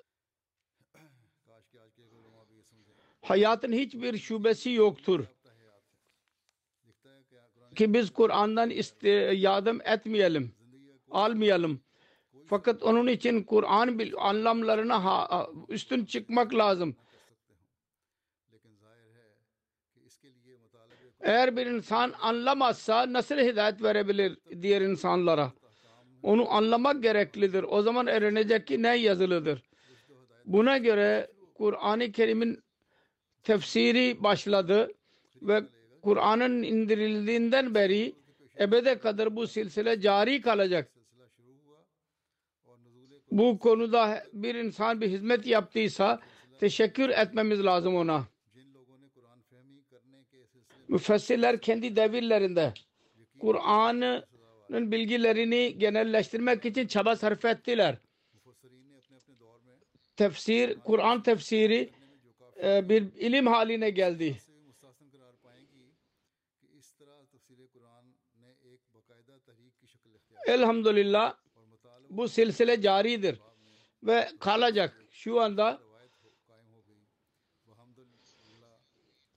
hayatın 3.23 3.73
hiçbir 3.73 4.19
şubesi 4.19 4.71
yoktur 4.71 5.27
ki 7.81 7.95
biz 7.95 8.13
Kur'an'dan 8.13 8.73
yardım 9.33 9.81
etmeyelim, 9.85 10.55
almayalım. 11.11 11.81
Fakat 12.47 12.83
onun 12.83 13.07
için 13.07 13.43
Kur'an 13.43 13.99
anlamlarına 14.19 15.05
ha, 15.05 15.49
üstün 15.69 16.05
çıkmak 16.05 16.55
lazım. 16.55 16.97
Eğer 21.21 21.57
bir 21.57 21.67
insan 21.67 22.13
anlamazsa 22.21 23.13
nasıl 23.13 23.39
hidayet 23.39 23.83
verebilir 23.83 24.39
diğer 24.63 24.81
insanlara? 24.81 25.53
Onu 26.23 26.53
anlamak 26.53 27.03
gereklidir. 27.03 27.65
O 27.69 27.83
zaman 27.83 28.07
öğrenecek 28.07 28.67
ki 28.67 28.83
ne 28.83 28.97
yazılıdır. 28.97 29.63
Buna 30.45 30.79
göre 30.79 31.31
Kur'an-ı 31.55 32.13
Kerim'in 32.13 32.63
tefsiri 33.43 34.23
başladı 34.23 34.93
ve 35.43 35.63
Kur'an'ın 36.03 36.63
indirildiğinden 36.63 37.75
beri 37.75 38.15
ebede 38.59 38.99
kadar 38.99 39.37
bu 39.37 39.47
silsile 39.47 40.01
cari 40.01 40.41
kalacak. 40.41 40.93
Bu 43.31 43.59
konuda 43.59 44.25
bir 44.33 44.55
insan 44.55 45.01
bir 45.01 45.09
hizmet 45.09 45.47
yaptıysa 45.47 46.21
teşekkür 46.61 47.09
etmemiz 47.09 47.65
lazım 47.65 47.97
ona. 47.97 48.27
Müfessirler 50.89 51.61
kendi 51.61 51.97
devirlerinde 51.97 52.75
Kur'an'ın 53.41 54.93
bilgilerini 54.93 55.79
genelleştirmek 55.79 56.65
için 56.65 56.87
çaba 56.87 57.17
sarf 57.17 57.45
ettiler. 57.45 57.99
Tefsir, 60.17 60.81
Kur'an 60.81 61.23
tefsiri 61.23 61.91
e, 62.63 62.89
bir 62.89 63.03
ilim 63.03 63.47
haline 63.47 63.91
geldi. 63.91 64.37
Elhamdülillah 70.47 71.35
bu 72.11 72.29
silsile 72.29 72.81
caridir 72.81 73.41
ve 74.03 74.29
kalacak. 74.41 74.97
Şu 75.11 75.41
anda 75.41 75.81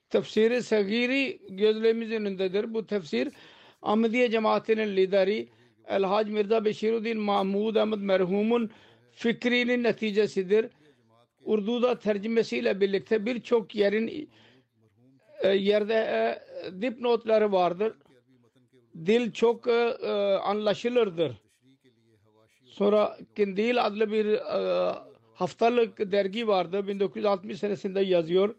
tefsiri 0.09 0.63
sagiri 0.63 1.39
gözlerimiz 1.49 2.11
önündedir. 2.11 2.73
Bu 2.73 2.87
tefsir 2.87 3.29
Ahmediye 3.81 4.31
cemaatinin 4.31 4.95
lideri 4.95 5.49
El 5.87 6.03
Elhac 6.03 6.29
Mirza 6.29 6.65
Beşiruddin 6.65 7.19
Mahmud 7.19 7.75
Ahmet 7.75 7.99
merhumun 7.99 8.71
fikrinin 9.11 9.83
neticesidir. 9.83 10.69
Urdu'da 11.43 11.99
tercümesiyle 11.99 12.81
birlikte 12.81 13.25
birçok 13.25 13.75
yerin 13.75 14.29
e, 15.43 15.47
yerde 15.47 15.93
e, 15.93 16.41
dipnotları 16.81 17.51
vardır 17.51 17.93
dil 18.95 19.32
çok 19.32 19.67
e, 19.67 19.97
e 20.01 20.12
anlaşılırdır. 20.34 21.43
Sonra 22.65 23.17
Kindil 23.36 23.86
adlı 23.86 24.12
bir 24.12 24.25
e, 24.25 24.93
haftalık 25.34 26.12
dergi 26.12 26.47
vardı. 26.47 26.88
1960 26.88 27.60
senesinde 27.60 28.01
yazıyor. 28.01 28.56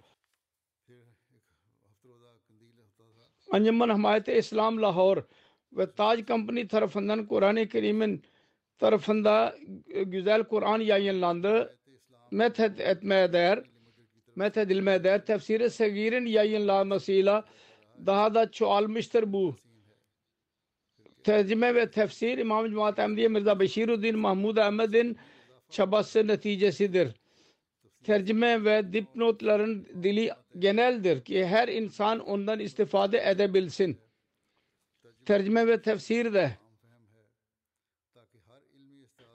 Ancaman 3.50 3.88
Hamayet 3.88 4.28
İslam 4.28 4.82
Lahore 4.82 5.24
ve 5.72 5.92
Taj 5.92 6.26
Company 6.26 6.68
tarafından 6.68 7.26
Kur'an-ı 7.26 7.68
Kerim'in 7.68 8.22
tarafında 8.78 9.54
e, 9.88 10.02
güzel 10.02 10.44
Kur'an 10.44 10.80
yayınlandı. 10.80 11.78
Methed 12.30 12.78
etmeye 12.78 13.32
değer, 13.32 13.64
methed 14.36 14.70
değer, 15.04 15.26
tefsir-i 15.26 15.70
segirin 15.70 16.26
yayınlanmasıyla 16.26 17.44
daha 18.06 18.34
da 18.34 18.50
çoğalmıştır 18.50 19.32
bu 19.32 19.56
tercüme 21.24 21.74
ve 21.74 21.90
tefsir 21.90 22.38
İmam-ı 22.38 22.70
Cemaat 22.70 22.98
Emdiye 22.98 23.28
Mirza 23.28 23.60
Beşiruddin 23.60 24.18
Mahmud 24.18 24.56
Ahmet'in 24.56 25.18
çabası 25.70 26.26
neticesidir. 26.26 27.14
Tercüme 28.04 28.64
ve 28.64 28.92
dipnotların 28.92 29.84
dili 30.02 30.30
geneldir 30.58 31.24
ki 31.24 31.46
her 31.46 31.68
insan 31.68 32.18
ondan 32.18 32.60
istifade 32.60 33.30
edebilsin. 33.30 33.98
Tercüme 35.26 35.66
ve 35.66 35.82
tefsir 35.82 36.34
de 36.34 36.58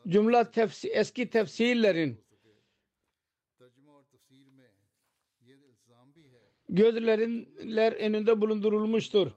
cümle 0.07 0.51
tefsir, 0.51 0.91
eski 0.93 1.29
tefsirlerin 1.29 2.23
gözlerinler 6.69 7.93
önünde 7.93 8.41
bulundurulmuştur. 8.41 9.31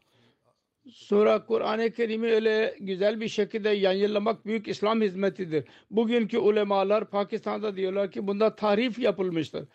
Sonra 0.90 1.44
Kur'an-ı 1.44 1.90
Kerim'i 1.90 2.32
öyle 2.32 2.76
güzel 2.80 3.20
bir 3.20 3.28
şekilde 3.28 3.68
yayınlamak 3.68 4.46
büyük 4.46 4.68
İslam 4.68 5.00
hizmetidir. 5.02 5.64
Bugünkü 5.90 6.38
ulemalar 6.38 7.10
Pakistan'da 7.10 7.76
diyorlar 7.76 8.10
ki 8.10 8.26
bunda 8.26 8.56
tarif 8.56 8.98
yapılmıştır. 8.98 9.68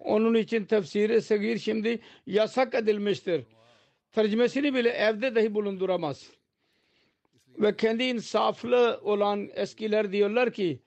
Onun 0.00 0.34
için 0.34 0.64
tefsiri 0.64 1.22
segir 1.22 1.58
şimdi 1.58 2.00
yasak 2.26 2.74
edilmiştir. 2.74 3.44
Tercümesini 4.12 4.74
bile 4.74 4.88
evde 4.88 5.34
dahi 5.34 5.54
bulunduramaz. 5.54 6.30
Ve 7.58 7.76
kendi 7.76 8.04
insaflı 8.04 9.00
olan 9.02 9.48
eskiler 9.54 10.12
diyorlar 10.12 10.52
ki 10.52 10.80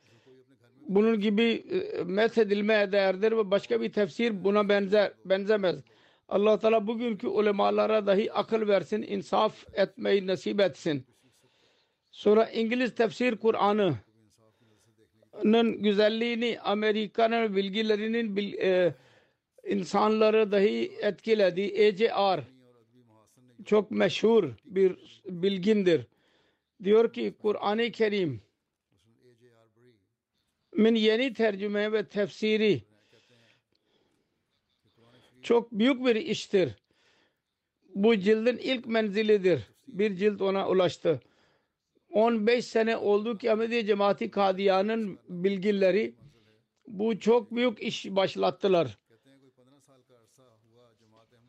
bunun 0.87 1.19
gibi 1.19 1.63
e, 1.71 2.03
methedilmeye 2.03 2.91
değerdir 2.91 3.31
ve 3.31 3.51
başka 3.51 3.81
bir 3.81 3.91
tefsir 3.91 4.43
buna 4.43 4.69
benzer 4.69 5.11
benzemez 5.25 5.75
allah 6.29 6.59
Teala 6.59 6.87
bugünkü 6.87 7.27
ulemalara 7.27 8.07
dahi 8.07 8.33
akıl 8.33 8.67
versin, 8.67 9.01
insaf 9.01 9.65
etmeyi 9.73 10.27
nasip 10.27 10.59
etsin. 10.59 11.05
Sonra 12.11 12.49
İngiliz 12.49 12.95
tefsir 12.95 13.35
Kur'an'ının 13.35 13.97
güzelliğini, 15.83 16.59
Amerika'nın 16.59 17.55
bilgilerinin 17.55 18.35
bil, 18.35 18.53
e, 18.53 18.95
insanları 19.67 20.51
dahi 20.51 20.91
etkiledi. 21.01 21.61
ECR 21.61 22.39
çok 23.65 23.91
meşhur 23.91 24.53
bir 24.65 25.21
bilgindir. 25.25 26.07
Diyor 26.83 27.13
ki 27.13 27.33
Kur'an-ı 27.41 27.91
Kerim 27.91 28.41
min 30.73 30.95
yeni 30.95 31.33
tercüme 31.33 31.91
ve 31.91 32.05
tefsiri 32.05 32.88
çok 35.41 35.71
büyük 35.71 36.05
bir 36.05 36.15
iştir. 36.15 36.71
Bu 37.95 38.19
cildin 38.19 38.57
ilk 38.57 38.85
menzilidir. 38.85 39.67
Bir 39.87 40.15
cilt 40.15 40.41
ona 40.41 40.69
ulaştı. 40.69 41.19
15 42.11 42.65
sene 42.65 42.97
oldu 42.97 43.37
ki 43.37 43.51
Ahmedi 43.51 43.85
Cemaati 43.85 44.31
Kadiyan'ın 44.31 45.19
bilgileri 45.29 46.15
bu 46.87 47.19
çok 47.19 47.55
büyük 47.55 47.83
iş 47.83 48.05
başlattılar. 48.05 48.97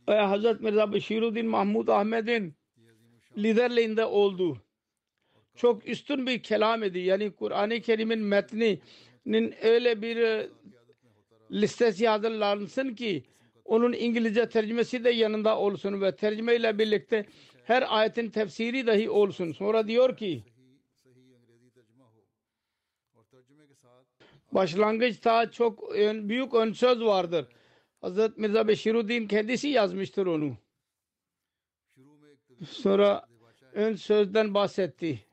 Ve 0.09 0.20
Hazret 0.20 0.61
Mirza 0.61 0.92
Beşiruddin 0.92 1.46
Mahmud 1.46 1.88
Ahmet'in 1.88 2.55
liderliğinde 3.38 4.05
oldu. 4.05 4.59
Çok 5.57 5.88
üstün 5.88 6.26
bir 6.26 6.42
kelam 6.42 6.83
idi. 6.83 6.98
Yani 6.98 7.31
Kur'an-ı 7.31 7.81
Kerim'in 7.81 8.18
metninin 8.18 9.55
öyle 9.62 10.03
bir 10.03 10.16
e, 10.16 10.48
listesi 11.50 12.09
hazırlansın 12.09 12.94
ki 12.94 13.24
onun 13.70 13.92
İngilizce 13.92 14.48
tercümesi 14.48 15.04
de 15.04 15.11
yanında 15.11 15.59
olsun 15.59 16.00
ve 16.00 16.16
tercümeyle 16.16 16.78
birlikte 16.78 17.26
her 17.64 17.96
ayetin 17.96 18.30
tefsiri 18.30 18.87
dahi 18.87 19.11
olsun. 19.11 19.52
Sonra 19.52 19.88
diyor 19.88 20.16
ki 20.16 20.42
başlangıçta 24.52 25.50
çok 25.50 25.94
büyük 25.98 26.54
ön 26.54 26.72
söz 26.72 27.00
vardır. 27.00 27.46
Hazret 28.00 28.38
Mirza 28.38 28.68
Beşiruddin 28.68 29.26
kendisi 29.26 29.68
yazmıştır 29.68 30.26
onu. 30.26 30.56
Sonra 32.68 33.26
ön 33.72 33.94
sözden 33.94 34.54
bahsetti. 34.54 35.24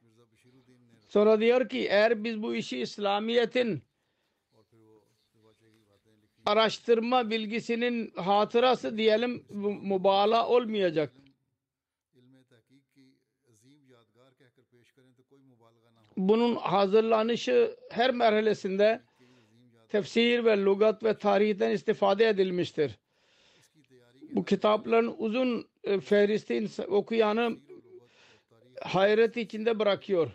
Sonra 1.08 1.40
diyor 1.40 1.70
ki 1.70 1.80
eğer 1.80 2.24
biz 2.24 2.42
bu 2.44 2.56
işi 2.56 2.80
İslamiyet'in 2.80 3.87
araştırma 6.48 7.30
bilgisinin 7.30 8.12
hatırası 8.16 8.98
diyelim 8.98 9.46
mübala 9.84 10.48
olmayacak. 10.48 11.14
Bunun 16.18 16.56
hazırlanışı 16.56 17.76
her 17.90 18.12
merhalesinde 18.12 19.02
tefsir 19.90 20.46
ve 20.46 20.64
lugat 20.64 21.04
ve 21.04 21.18
tarihten 21.18 21.72
istifade 21.72 22.28
edilmiştir. 22.30 23.00
Bu 24.32 24.46
kitapların 24.46 25.16
uzun 25.18 25.68
e, 25.84 26.00
fehristi 26.00 26.68
okuyanı 26.88 27.58
hayret 28.82 29.38
içinde 29.38 29.80
bırakıyor. 29.80 30.32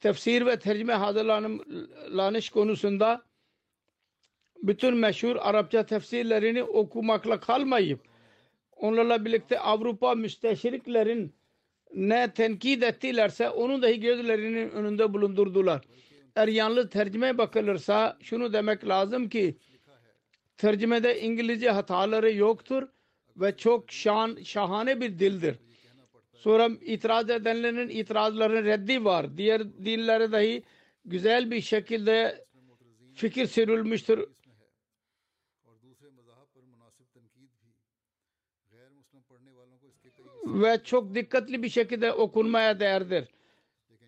Tefsir 0.00 0.46
ve 0.46 0.58
tercüme 0.58 0.92
hazırlanış 0.92 2.50
konusunda 2.50 3.27
bütün 4.62 4.96
meşhur 4.96 5.36
Arapça 5.36 5.86
tefsirlerini 5.86 6.62
okumakla 6.62 7.40
kalmayıp 7.40 8.00
onlarla 8.76 9.24
birlikte 9.24 9.60
Avrupa 9.60 10.14
müsteşriklerin 10.14 11.34
ne 11.94 12.32
tenkit 12.32 12.82
ettilerse 12.82 13.50
onu 13.50 13.82
dahi 13.82 14.00
gözlerinin 14.00 14.70
önünde 14.70 15.14
bulundurdular. 15.14 15.84
Eğer 16.36 16.48
yalnız 16.48 16.90
tercümeye 16.90 17.38
bakılırsa 17.38 18.18
şunu 18.22 18.52
demek 18.52 18.88
lazım 18.88 19.28
ki 19.28 19.56
tercümede 20.56 21.20
İngilizce 21.20 21.70
hataları 21.70 22.32
yoktur 22.34 22.88
ve 23.36 23.56
çok 23.56 23.92
şan, 23.92 24.38
şahane 24.44 25.00
bir 25.00 25.18
dildir. 25.18 25.56
Sonra 26.34 26.68
itiraz 26.80 27.30
edenlerin 27.30 27.88
itirazlarının 27.88 28.64
reddi 28.64 29.04
var. 29.04 29.36
Diğer 29.36 29.84
dinlere 29.84 30.32
dahi 30.32 30.62
güzel 31.04 31.50
bir 31.50 31.60
şekilde 31.60 32.44
fikir 33.14 33.46
sürülmüştür. 33.46 34.26
Ve 40.54 40.80
çok 40.84 41.14
dikkatli 41.14 41.62
bir 41.62 41.68
şekilde 41.68 42.12
okunmaya 42.12 42.80
değerdir. 42.80 43.24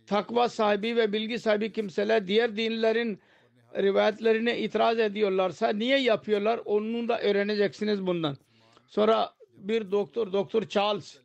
Takva 0.06 0.48
sahibi 0.48 0.96
ve 0.96 1.12
bilgi 1.12 1.38
sahibi 1.38 1.72
kimseler 1.72 2.26
diğer 2.26 2.56
dinlerin 2.56 3.20
rivayetlerine 3.76 4.58
itiraz 4.58 4.98
ediyorlarsa 4.98 5.68
niye 5.68 6.00
yapıyorlar 6.00 6.60
onu 6.64 7.08
da 7.08 7.20
öğreneceksiniz 7.20 8.06
bundan. 8.06 8.36
Sonra 8.86 9.34
bir 9.56 9.90
doktor, 9.90 10.32
Doktor 10.32 10.62
Charles 10.62 11.18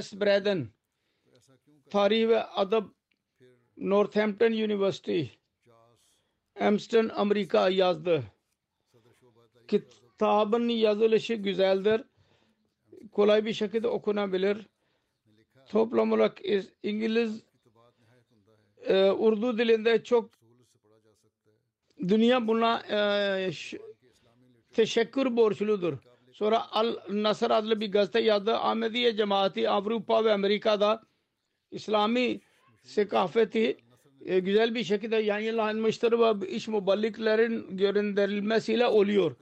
S. 0.00 0.20
Braden 0.20 0.68
tarih 1.90 2.28
ve 2.28 2.44
adab 2.44 2.84
Northampton 3.76 4.52
University 4.52 5.22
Amsterdam 6.60 7.10
Amerika 7.20 7.68
yazdı. 7.68 8.24
Kitabın 9.68 10.68
yazılışı 10.68 11.34
güzeldir. 11.34 12.04
Kolay 13.12 13.44
bir 13.44 13.52
şekilde 13.52 13.88
okunabilir. 13.88 14.66
Toplam 15.70 16.12
olarak 16.12 16.44
İz- 16.44 16.72
İngiliz 16.82 17.42
e, 18.82 19.10
Urdu 19.10 19.58
dilinde 19.58 20.04
çok 20.04 20.30
dünya 22.08 22.46
buna 22.48 22.82
e, 22.90 23.50
teşekkür 24.72 25.36
borçludur. 25.36 25.98
Sonra 26.32 26.72
Al 26.72 26.96
Nasr 27.10 27.50
adlı 27.50 27.80
bir 27.80 27.92
gazete 27.92 28.20
yazdı. 28.20 28.54
Ahmediye 28.56 29.16
cemaati 29.16 29.70
Avrupa 29.70 30.24
ve 30.24 30.32
Amerika'da 30.32 31.02
İslami 31.70 32.40
sekafeti 32.82 33.76
e, 34.24 34.38
güzel 34.38 34.74
bir 34.74 34.84
şekilde 34.84 35.16
yayınlanmıştır 35.16 36.12
ve 36.12 36.48
iş 36.48 36.68
muballiklerin 36.68 37.76
gönderilmesiyle 37.76 38.86
oluyor. 38.86 39.36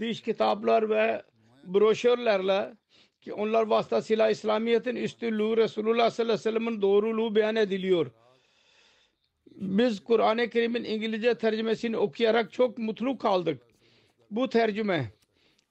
Diş 0.00 0.20
kitaplar 0.20 0.90
ve 0.90 1.22
broşürlerle 1.64 2.74
ki 3.22 3.34
onlar 3.34 3.66
vasıtasıyla 3.66 4.30
İslamiyet'in 4.30 4.96
üstünlüğü 4.96 5.56
Resulullah 5.56 6.10
sallallahu 6.10 6.34
aleyhi 6.34 6.38
ve 6.38 6.42
sellem'in 6.42 6.82
doğruluğu 6.82 7.34
beyan 7.34 7.56
ediliyor. 7.56 8.10
Biz 9.46 10.04
Kur'an-ı 10.04 10.50
Kerim'in 10.50 10.84
İngilizce 10.84 11.34
tercümesini 11.34 11.96
okuyarak 11.96 12.52
çok 12.52 12.78
mutlu 12.78 13.18
kaldık. 13.18 13.62
Bu 14.30 14.48
tercüme 14.48 15.12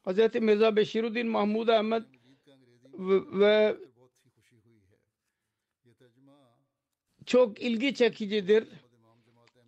Hz. 0.08 0.36
Mirza 0.36 0.76
Beşiruddin 0.76 1.28
Mahmud 1.28 1.68
Ahmet 1.68 2.04
ve 3.40 3.76
çok 7.26 7.62
ilgi 7.62 7.96
çekicidir. 7.96 8.68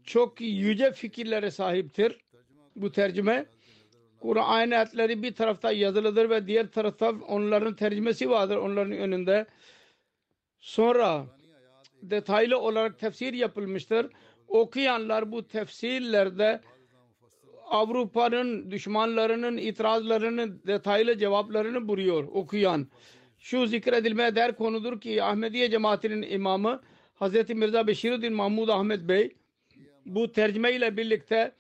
Çok 0.03 0.41
yüce 0.41 0.91
fikirlere 0.91 1.51
sahiptir 1.51 2.17
bu 2.75 2.91
tercüme. 2.91 3.52
Kur'an 4.23 4.71
ayetleri 4.71 5.23
bir 5.23 5.35
tarafta 5.35 5.71
yazılıdır 5.71 6.29
ve 6.29 6.47
diğer 6.47 6.67
tarafta 6.67 7.13
onların 7.27 7.75
tercümesi 7.75 8.29
vardır 8.29 8.57
onların 8.57 8.91
önünde. 8.91 9.45
Sonra 10.59 11.25
detaylı 12.01 12.59
olarak 12.59 12.99
tefsir 12.99 13.33
yapılmıştır. 13.33 14.09
Okuyanlar 14.47 15.31
bu 15.31 15.47
tefsirlerde 15.47 16.61
Avrupa'nın 17.65 18.71
düşmanlarının 18.71 19.57
itirazlarının 19.57 20.61
detaylı 20.67 21.17
cevaplarını 21.17 21.87
buluyor 21.87 22.23
okuyan. 22.23 22.87
Şu 23.37 23.67
zikredilmeye 23.67 24.35
değer 24.35 24.55
konudur 24.55 25.01
ki 25.01 25.23
Ahmediye 25.23 25.71
cemaatinin 25.71 26.21
imamı 26.21 26.81
Hz. 27.21 27.49
Mirza 27.49 27.87
Beşiruddin 27.87 28.33
Mahmud 28.33 28.67
Ahmet 28.67 28.99
Bey 29.07 29.35
bu 30.05 30.31
tercüme 30.31 30.71
ile 30.73 30.97
birlikte 30.97 31.51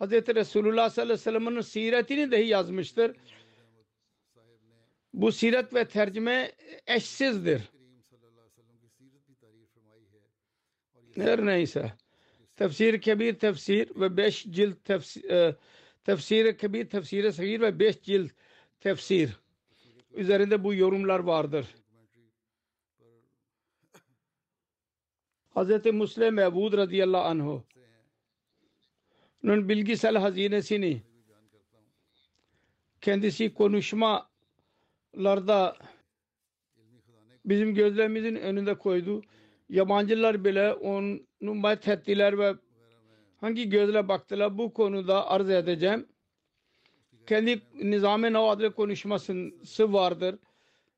Hz. 0.00 0.12
Resulullah 0.12 0.90
sallallahu 0.90 1.12
aleyhi 1.12 1.20
ve 1.20 1.22
sellem'in 1.22 1.60
siretini 1.60 2.30
dahi 2.32 2.46
yazmıştır. 2.46 3.16
Bu 5.14 5.32
siret 5.32 5.74
ve 5.74 5.84
tercüme 5.84 6.52
eşsizdir. 6.86 7.62
Her 11.14 11.46
neyse. 11.46 11.92
Tefsir 12.56 13.00
kebir 13.00 13.38
tefsir 13.38 14.00
ve 14.00 14.16
beş 14.16 14.44
cilt 14.44 14.84
tefsir, 14.84 15.30
e, 15.30 15.56
tefsir 16.04 16.58
kebir 16.58 16.88
tefsir 16.88 17.32
sagir 17.32 17.60
ve 17.60 17.78
beş 17.78 18.02
cilt 18.02 18.30
tefsir 18.80 19.30
üzerinde 20.12 20.64
bu 20.64 20.74
yorumlar 20.74 21.18
vardır. 21.18 21.66
Hz. 25.56 25.86
Muslim 25.92 26.34
Mevud 26.34 26.72
radıyallahu 26.72 27.22
anh 27.22 27.62
onun 29.44 29.68
bilgisel 29.68 30.16
hazinesini 30.16 31.02
kendisi 33.00 33.54
konuşmalarda 33.54 35.76
bizim 37.44 37.74
gözlerimizin 37.74 38.36
önünde 38.36 38.74
koydu. 38.74 39.22
Yabancılar 39.68 40.44
bile 40.44 40.72
onu 40.72 41.20
methettiler 41.40 42.38
ve 42.38 42.54
hangi 43.36 43.68
gözle 43.68 44.08
baktılar 44.08 44.58
bu 44.58 44.72
konuda 44.72 45.28
arz 45.28 45.50
edeceğim. 45.50 46.06
Kendi 47.26 47.62
Nizam-ı 47.74 48.32
Nav 48.32 48.48
adlı 48.48 48.74
konuşması 48.74 49.92
vardır. 49.92 50.38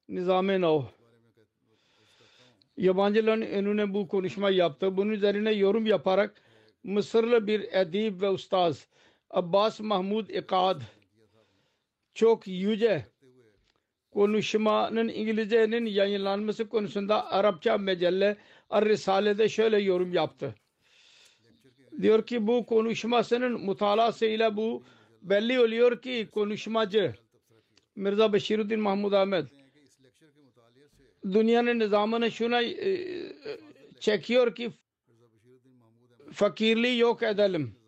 Nizam-ı 0.09 0.61
Nav. 0.61 0.83
Yabancıların 2.77 3.43
önüne 3.43 3.95
bu 3.95 4.09
konuşma 4.09 4.51
yaptı. 4.51 4.97
Bunun 4.97 5.11
üzerine 5.11 5.53
yorum 5.53 5.87
yaparak 5.87 6.43
Mısırlı 6.85 7.47
bir 7.47 7.61
edip 7.73 8.23
ve 8.23 8.29
ustaz 8.31 8.87
Abbas 9.31 9.81
Mahmud 9.81 10.29
İkad 10.29 10.83
çok 12.15 12.47
yüce 12.47 13.07
konuşmanın 14.11 15.09
İngilizcenin 15.09 15.87
yayınlanması 15.87 16.69
konusunda 16.69 17.31
Arapça 17.31 17.79
mecelle 17.79 18.37
Ar-Risale'de 18.71 19.49
şöyle 19.49 19.79
yorum 19.79 20.15
yaptı. 20.15 20.55
Diyor 22.03 22.27
ki 22.27 22.47
bu 22.47 22.67
konuşmasının 22.67 23.65
mutalasıyla 23.65 24.57
bu 24.57 24.85
belli 25.23 25.61
oluyor 25.61 26.03
ki 26.03 26.29
konuşmacı 26.33 27.15
Mirza 27.97 28.33
Beşiruddin 28.33 28.81
Mahmud 28.81 29.13
Ahmet 29.13 29.47
dünyanın 31.25 31.79
nizamını 31.79 32.31
şuna 32.31 32.63
e, 32.63 32.99
çekiyor 34.01 34.55
ki 34.55 34.71
fakirliği 36.33 36.99
yok 36.99 37.23
edelim 37.23 37.83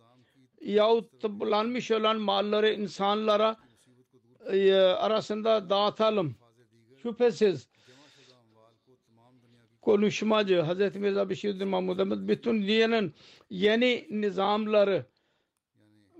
yahut 0.64 1.20
toplanmış 1.20 1.90
olan 1.90 2.20
malları 2.20 2.72
insanlara 2.72 3.56
e, 4.52 4.74
arasında 4.74 5.70
dağıtalım. 5.70 6.36
Şüphesiz 7.02 7.68
konuşmacı 9.82 10.62
Hz. 10.62 10.96
Mirza 10.96 11.30
Beşiruddin 11.30 11.68
Mahmud 11.68 11.98
Ahmet 11.98 12.28
bütün 12.28 12.62
dünyanın 12.62 13.14
yeni 13.50 14.06
nizamları 14.10 15.06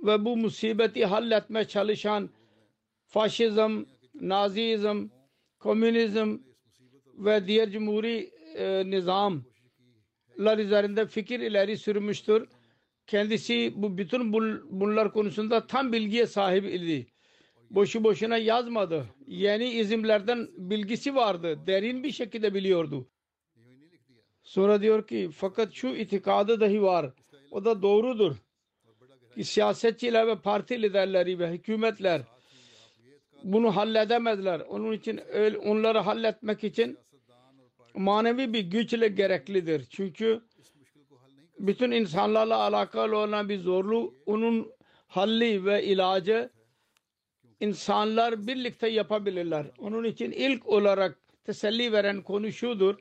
ve 0.03 0.25
bu 0.25 0.37
musibeti 0.37 1.07
halletmeye 1.07 1.69
çalışan 1.69 2.31
faşizm, 3.07 3.85
nazizm, 4.15 5.09
komünizm 5.59 6.39
ve 7.15 7.47
diğer 7.47 7.71
cumhuri 7.71 8.31
e, 8.57 8.91
bunlar 10.39 10.59
üzerinde 10.59 11.07
fikir 11.07 11.41
ileri 11.41 11.79
sürmüştür. 11.79 12.49
Kendisi 13.07 13.73
bu 13.77 13.99
bütün 13.99 14.33
bunlar 14.81 15.13
konusunda 15.13 15.67
tam 15.67 15.93
bilgiye 15.93 16.27
sahip 16.27 16.65
idi. 16.65 17.07
Boşu 17.71 18.05
boşuna 18.05 18.37
yazmadı. 18.37 19.07
Yeni 19.27 19.71
izimlerden 19.71 20.49
bilgisi 20.57 21.15
vardı. 21.15 21.67
Derin 21.67 22.03
bir 22.03 22.13
şekilde 22.13 22.55
biliyordu. 22.55 23.09
Sonra 24.43 24.83
diyor 24.83 25.07
ki 25.07 25.31
fakat 25.37 25.73
şu 25.73 25.89
itikadı 25.89 26.61
dahi 26.61 26.83
var. 26.83 27.11
O 27.51 27.65
da 27.65 27.83
doğrudur. 27.83 28.37
Ki 29.35 29.45
siyasetçiler 29.45 30.27
ve 30.27 30.37
parti 30.41 30.83
liderleri 30.83 31.39
ve 31.39 31.51
hükümetler 31.51 32.23
bunu 33.45 33.77
halledemezler. 33.77 34.61
Onun 34.61 34.93
için 34.93 35.21
onları 35.65 35.99
halletmek 35.99 36.65
için 36.65 36.99
manevi 37.95 38.53
bir 38.53 38.61
güçle 38.61 39.09
gereklidir. 39.09 39.87
Çünkü 39.91 40.41
bütün 41.59 41.91
insanlarla 41.91 42.57
alakalı 42.57 43.17
olan 43.17 43.49
bir 43.49 43.59
zorluğu 43.59 44.15
onun 44.27 44.73
halli 45.07 45.65
ve 45.65 45.85
ilacı 45.85 46.51
insanlar 47.61 48.47
birlikte 48.47 48.89
yapabilirler. 48.89 49.67
Onun 49.79 50.05
için 50.05 50.33
ilk 50.33 50.67
olarak 50.67 51.19
teselli 51.45 51.93
veren 51.93 52.23
konu 52.23 52.53
şudur. 52.53 52.99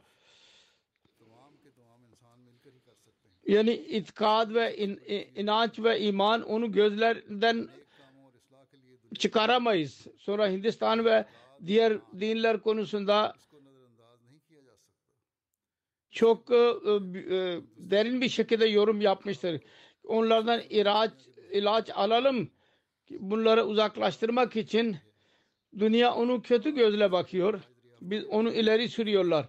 Yani 3.48 3.74
itikad 3.74 4.54
ve 4.54 4.78
in, 4.78 5.00
inanç 5.36 5.80
ve 5.80 6.00
iman 6.00 6.42
onu 6.42 6.72
gözlerden 6.72 7.70
çıkaramayız. 9.20 10.08
Sonra 10.18 10.50
Hindistan 10.50 11.06
ve 11.06 11.26
diğer 11.66 11.94
dinler 12.20 12.60
konusunda 12.60 13.34
çok 16.14 16.52
e, 16.52 16.56
e, 16.56 16.92
e, 17.36 17.62
derin 17.78 18.22
bir 18.22 18.30
şekilde 18.30 18.66
yorum 18.66 19.02
yapmıştır. 19.02 19.62
Onlardan 20.04 20.62
ilaç, 20.70 21.12
ilaç 21.52 21.90
alalım. 21.94 22.50
Bunları 23.10 23.66
uzaklaştırmak 23.66 24.56
için 24.56 24.98
dünya 25.80 26.14
onu 26.14 26.42
kötü 26.42 26.76
gözle 26.76 27.12
bakıyor. 27.12 27.62
Biz 28.02 28.26
onu 28.26 28.54
ileri 28.54 28.90
sürüyorlar. 28.90 29.46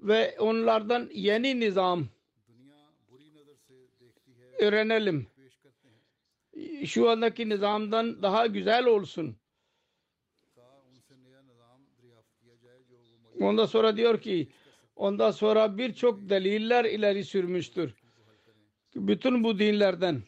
Ve 0.00 0.36
onlardan 0.38 1.10
yeni 1.12 1.60
nizam 1.60 2.08
öğrenelim. 4.58 5.26
Şu 6.84 7.10
andaki 7.10 7.48
nizamdan 7.48 8.22
daha 8.22 8.46
güzel 8.46 8.86
olsun. 8.86 9.36
Ondan 13.40 13.66
sonra 13.66 13.96
diyor 13.96 14.20
ki 14.20 14.48
Ondan 15.02 15.30
sonra 15.30 15.78
birçok 15.78 16.28
deliller 16.28 16.84
ileri 16.84 17.24
sürmüştür. 17.24 17.94
Bütün 18.96 19.44
bu 19.44 19.58
dinlerden. 19.58 20.22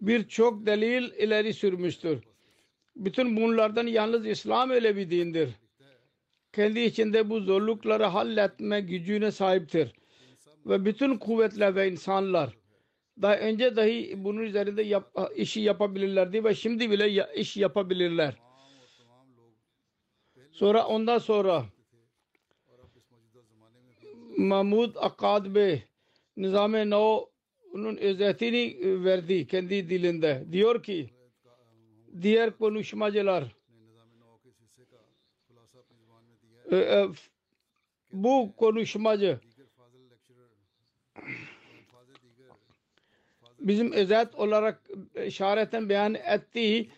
Birçok 0.00 0.66
delil 0.66 1.12
ileri 1.12 1.54
sürmüştür. 1.54 2.24
Bütün 2.96 3.36
bunlardan 3.36 3.86
yalnız 3.86 4.26
İslam 4.26 4.70
öyle 4.70 4.96
bir 4.96 5.10
dindir. 5.10 5.50
Kendi 6.52 6.80
içinde 6.80 7.30
bu 7.30 7.40
zorlukları 7.40 8.04
halletme 8.04 8.80
gücüne 8.80 9.30
sahiptir. 9.30 9.92
Ve 10.66 10.84
bütün 10.84 11.18
kuvvetle 11.18 11.74
ve 11.74 11.90
insanlar 11.92 12.63
daha 13.22 13.36
önce 13.36 13.76
dahi 13.76 14.24
bunun 14.24 14.40
üzerinde 14.40 14.82
yap, 14.82 15.14
işi 15.36 15.60
yapabilirlerdi 15.60 16.44
ve 16.44 16.54
şimdi 16.54 16.90
bile 16.90 17.06
ya, 17.06 17.32
iş 17.32 17.56
yapabilirler. 17.56 18.34
Sonra 20.52 20.86
ondan 20.86 21.18
sonra 21.18 21.64
Mahmud 24.36 24.94
Akkad 24.96 25.54
Bey 25.54 25.82
Nizam-ı 26.36 26.90
No'nun 26.90 27.96
özetini 27.96 28.76
e, 28.80 29.04
verdi 29.04 29.46
kendi 29.46 29.90
dilinde. 29.90 30.44
Diyor 30.52 30.82
ki 30.82 31.10
diğer 32.22 32.58
konuşmacılar 32.58 33.56
e, 36.70 36.76
e, 36.76 37.08
bu 38.12 38.56
konuşmacı 38.56 39.40
bizim 43.64 43.92
özet 43.92 44.34
olarak 44.34 44.82
işareten 45.26 45.88
beyan 45.88 46.14
ettiği 46.14 46.90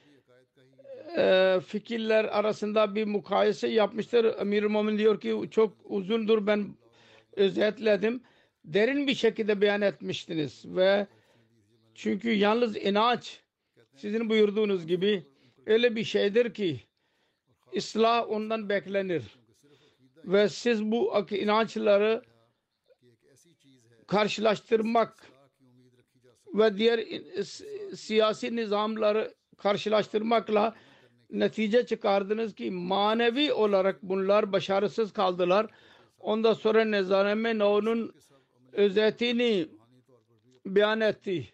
e, 1.16 1.60
fikirler 1.66 2.24
arasında 2.24 2.94
bir 2.94 3.04
mukayese 3.04 3.68
yapmıştır. 3.68 4.38
Amir 4.40 4.62
Mumin 4.64 4.98
diyor 4.98 5.20
ki 5.20 5.48
çok 5.50 5.76
uzundur 5.84 6.46
ben 6.46 6.74
özetledim. 7.36 8.22
Derin 8.64 9.06
bir 9.06 9.14
şekilde 9.14 9.60
beyan 9.60 9.82
etmiştiniz 9.82 10.64
ve 10.66 11.06
çünkü 11.94 12.30
yalnız 12.32 12.76
inanç 12.76 13.40
sizin 13.96 14.30
buyurduğunuz 14.30 14.86
gibi 14.86 15.26
öyle 15.66 15.96
bir 15.96 16.04
şeydir 16.04 16.54
ki 16.54 16.80
ıslah 17.76 18.30
ondan 18.30 18.68
beklenir. 18.68 19.22
Ve 20.24 20.48
siz 20.48 20.82
bu 20.82 21.26
inançları 21.30 22.22
karşılaştırmak 24.06 25.26
ve 26.58 26.76
diğer 26.76 26.98
e, 26.98 27.44
siyasi 27.96 28.56
nizamları 28.56 29.34
karşılaştırmakla 29.58 30.74
netice 31.30 31.86
çıkardınız 31.86 32.54
ki 32.54 32.70
manevi 32.70 33.52
olarak 33.52 34.02
bunlar 34.02 34.52
başarısız 34.52 35.12
kaldılar. 35.12 35.66
Ondan 36.18 36.52
sonra 36.52 36.84
Nezareme 36.84 37.58
Nav'un 37.58 38.14
özetini 38.72 39.68
beyan 40.66 41.00
etti. 41.00 41.48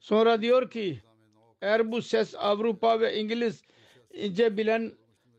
Sonra 0.00 0.42
diyor 0.42 0.70
ki 0.70 1.00
eğer 1.62 1.92
bu 1.92 2.02
ses 2.02 2.34
Avrupa 2.38 3.00
ve 3.00 3.16
İngilizce 3.16 4.56
bilen 4.56 4.92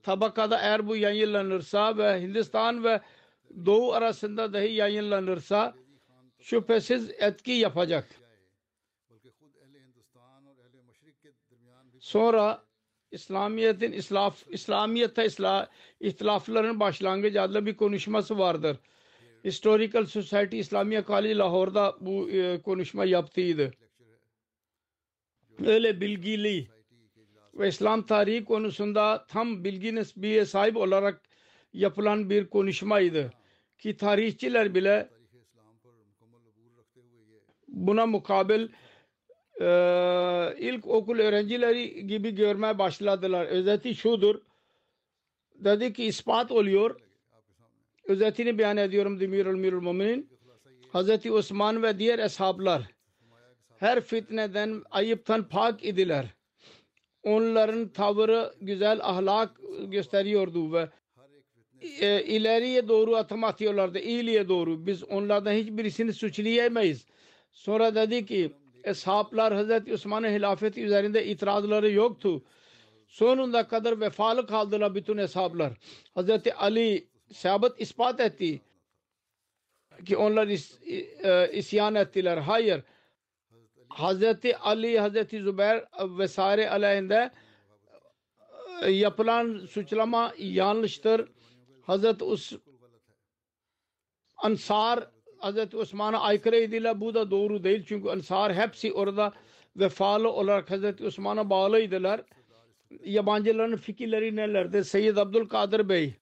tabakada 0.03 0.57
eğer 0.57 0.87
bu 0.87 0.95
yayınlanırsa 0.95 1.97
ve 1.97 2.21
Hindistan 2.21 2.83
ve 2.83 3.01
Doğu 3.65 3.93
arasında 3.93 4.53
dahi 4.53 4.73
yayınlanırsa 4.73 5.73
şüphesiz 6.39 7.11
etki 7.19 7.51
yapacak. 7.51 8.20
Sonra 12.11 12.63
İslamiyet'in 13.11 13.91
İslaf, 13.91 14.43
İslamiyet'e 14.47 15.25
isla, 15.25 15.69
ihtilafların 15.99 16.79
başlangıcı 16.79 17.41
adlı 17.41 17.65
bir 17.65 17.77
konuşması 17.77 18.37
vardır. 18.37 18.77
Historical 19.43 20.05
Society 20.05 20.59
İslamiye 20.59 21.03
Kali 21.03 21.37
Lahor'da 21.37 21.95
bu 22.01 22.29
e, 22.29 22.61
konuşma 22.61 23.05
yaptıydı. 23.05 23.71
Öyle 25.65 26.01
bilgili 26.01 26.67
ve 27.53 27.67
İslam 27.67 28.05
tarihi 28.05 28.45
konusunda 28.45 29.25
tam 29.27 29.63
bilgi 29.63 29.95
nesbiye 29.95 30.45
sahip 30.45 30.77
olarak 30.77 31.21
yapılan 31.73 32.29
bir 32.29 32.49
konuşmaydı. 32.49 33.33
Ki 33.79 33.97
tarihçiler 33.97 34.75
bile 34.75 35.09
buna 37.67 38.05
mukabil 38.05 38.67
ee, 39.61 40.55
ilk 40.59 40.87
okul 40.87 41.19
öğrencileri 41.19 42.07
gibi 42.07 42.35
görmeye 42.35 42.77
başladılar. 42.79 43.45
Özeti 43.45 43.95
şudur. 43.95 44.41
Dedi 45.55 45.93
ki 45.93 46.05
ispat 46.05 46.51
oluyor. 46.51 47.01
Özetini 48.07 48.57
beyan 48.57 48.77
ediyorum 48.77 49.19
Demirül 49.19 49.55
Mirül 49.55 49.81
Muminin. 49.81 50.29
Hazreti 50.91 51.31
Osman 51.31 51.83
ve 51.83 51.99
diğer 51.99 52.19
eshablar 52.19 52.83
her 53.81 54.01
fitneden, 54.01 54.83
ayıptan 54.91 55.49
pak 55.49 55.85
idiler. 55.85 56.25
Onların 57.23 57.87
tavırı 57.87 58.53
güzel 58.61 58.99
ahlak 59.01 59.51
gösteriyordu 59.87 60.73
ve 60.73 60.89
e, 61.81 62.23
ileriye 62.23 62.87
doğru 62.87 63.15
adım 63.15 63.43
atıyorlardı, 63.43 63.99
iyiliğe 63.99 64.49
doğru. 64.49 64.85
Biz 64.85 65.03
onlardan 65.03 65.53
hiçbirisini 65.53 66.13
suçlayamayız. 66.13 67.05
Sonra 67.51 67.95
dedi 67.95 68.25
ki 68.25 68.51
eshablar 68.83 69.53
Hazreti 69.53 69.93
Osman'ın 69.93 70.27
hilafeti 70.29 70.83
üzerinde 70.83 71.25
itirazları 71.25 71.91
yoktu. 71.91 72.43
Sonunda 73.07 73.67
kadar 73.67 74.01
vefalı 74.01 74.47
kaldılar 74.47 74.95
bütün 74.95 75.17
eshablar. 75.17 75.73
Hazreti 76.15 76.53
Ali 76.53 77.07
sabit 77.33 77.81
ispat 77.81 78.19
etti 78.19 78.61
ki 80.05 80.17
onlar 80.17 80.47
is, 80.47 80.79
e, 81.23 81.51
isyan 81.53 81.95
ettiler. 81.95 82.37
Hayır. 82.37 82.83
Hazreti 83.89 84.57
Ali, 84.57 84.99
Hazreti 84.99 85.41
Zübeyir 85.41 85.83
vesaire 86.19 86.69
aleyhinde 86.69 87.31
e, 88.81 88.91
yapılan 88.91 89.65
suçlama 89.65 90.33
yanlıştır. 90.37 91.29
Hazreti 91.81 92.23
Us 92.23 92.53
Ansar 94.37 95.11
Hazreti 95.41 95.77
Osman'a 95.77 96.19
aykırıydılar. 96.19 97.01
Bu 97.01 97.13
da 97.13 97.31
doğru 97.31 97.63
değil. 97.63 97.85
Çünkü 97.87 98.09
Ansar 98.09 98.53
hepsi 98.53 98.93
orada 98.93 99.33
vefalı 99.75 100.31
olarak 100.31 100.71
Hazreti 100.71 101.05
Osman'a 101.05 101.49
bağlıydılar. 101.49 102.21
yabancıların 103.05 103.75
fikirleri 103.77 104.35
nelerdir? 104.35 104.83
Seyyid 104.83 105.17
Abdülkadir 105.17 105.89
Bey 105.89 106.13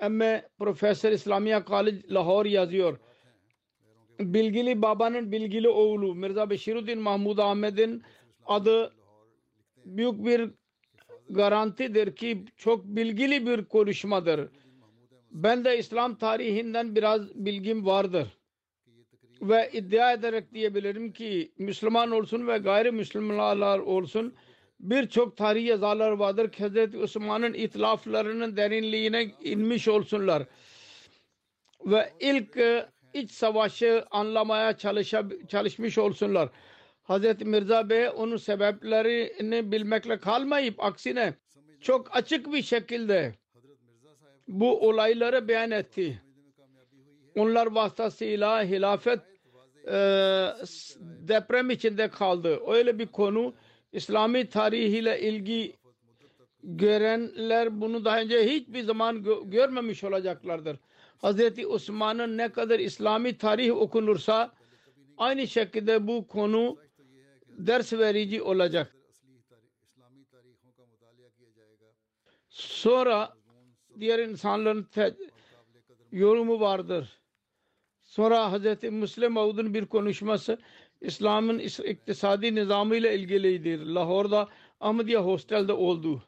emme 0.00 0.48
Profesör 0.58 1.12
İslamiye 1.12 1.62
College 1.66 2.02
Lahore 2.10 2.48
yazıyor. 2.48 2.98
Bilgili 4.20 4.82
babanın 4.82 5.32
bilgili 5.32 5.68
oğlu 5.68 6.14
Mirza 6.14 6.50
Beşiruddin 6.50 6.98
Mahmud 6.98 7.38
Ahmed'in 7.38 8.02
adı 8.46 8.92
büyük 9.84 10.24
bir 10.24 10.50
garantidir 11.30 12.16
ki 12.16 12.44
çok 12.56 12.84
bilgili 12.84 13.46
bir 13.46 13.64
konuşmadır. 13.64 14.50
Ben 15.30 15.64
de 15.64 15.78
İslam 15.78 16.14
tarihinden 16.14 16.96
biraz 16.96 17.34
bilgim 17.34 17.86
vardır. 17.86 18.35
Ve 19.42 19.70
iddia 19.72 20.12
ederek 20.12 20.54
diyebilirim 20.54 21.12
ki 21.12 21.52
Müslüman 21.58 22.10
olsun 22.10 22.46
ve 22.46 22.58
gayrimüslimler 22.58 23.78
olsun 23.78 24.34
birçok 24.80 25.36
tarih 25.36 25.64
yazarlar 25.66 26.10
vardır 26.10 26.52
ki 26.52 26.64
Hz. 26.64 26.94
Osman'ın 26.94 27.54
itilaflarının 27.54 28.56
derinliğine 28.56 29.24
inmiş 29.40 29.88
olsunlar. 29.88 30.42
Ve 31.84 32.12
ilk 32.20 32.56
e, 32.56 32.86
iç 33.14 33.30
savaşı 33.30 34.04
anlamaya 34.10 34.76
çalışa, 34.76 35.24
çalışmış 35.48 35.98
olsunlar. 35.98 36.48
Hz. 37.08 37.42
Mirza 37.42 37.90
Bey 37.90 38.08
onun 38.08 38.36
sebeplerini 38.36 39.72
bilmekle 39.72 40.18
kalmayıp 40.18 40.84
aksine 40.84 41.34
çok 41.80 42.16
açık 42.16 42.52
bir 42.52 42.62
şekilde 42.62 43.34
bu 44.48 44.88
olayları 44.88 45.48
beyan 45.48 45.70
etti. 45.70 46.22
Onlar 47.36 47.66
vasıtasıyla 47.66 48.62
hilafet 48.64 49.20
e, 49.86 49.92
deprem 51.28 51.70
içinde 51.70 52.08
kaldı. 52.08 52.60
Öyle 52.66 52.98
bir 52.98 53.06
konu 53.06 53.54
İslami 53.92 54.48
tarihiyle 54.48 55.20
ilgi 55.20 55.76
görenler 56.62 57.80
bunu 57.80 58.04
daha 58.04 58.20
önce 58.20 58.44
hiçbir 58.46 58.82
zaman 58.82 59.16
gö- 59.16 59.50
görmemiş 59.50 60.04
olacaklardır. 60.04 60.76
Hazreti 61.18 61.66
Osman'ın 61.66 62.38
ne 62.38 62.52
kadar 62.52 62.78
İslami 62.78 63.38
tarih 63.38 63.76
okunursa 63.76 64.52
aynı 65.18 65.46
şekilde 65.46 66.06
bu 66.06 66.26
konu 66.26 66.76
ders 67.48 67.92
verici 67.92 68.42
olacak. 68.42 68.96
Sonra 72.48 73.36
diğer 74.00 74.18
insanların 74.18 74.86
yorumu 76.12 76.60
vardır. 76.60 77.20
Sonra 78.16 78.52
Hz. 78.52 78.82
Müslim 78.82 79.36
Avud'un 79.36 79.74
bir 79.74 79.86
konuşması 79.86 80.58
İslam'ın 81.00 81.58
iktisadi 81.58 82.54
nizamıyla 82.54 83.10
ilgiliydi. 83.10 83.94
Lahor'da 83.94 84.48
Ahmediye 84.80 85.18
Hostel'de 85.18 85.72
oldu. 85.72 86.22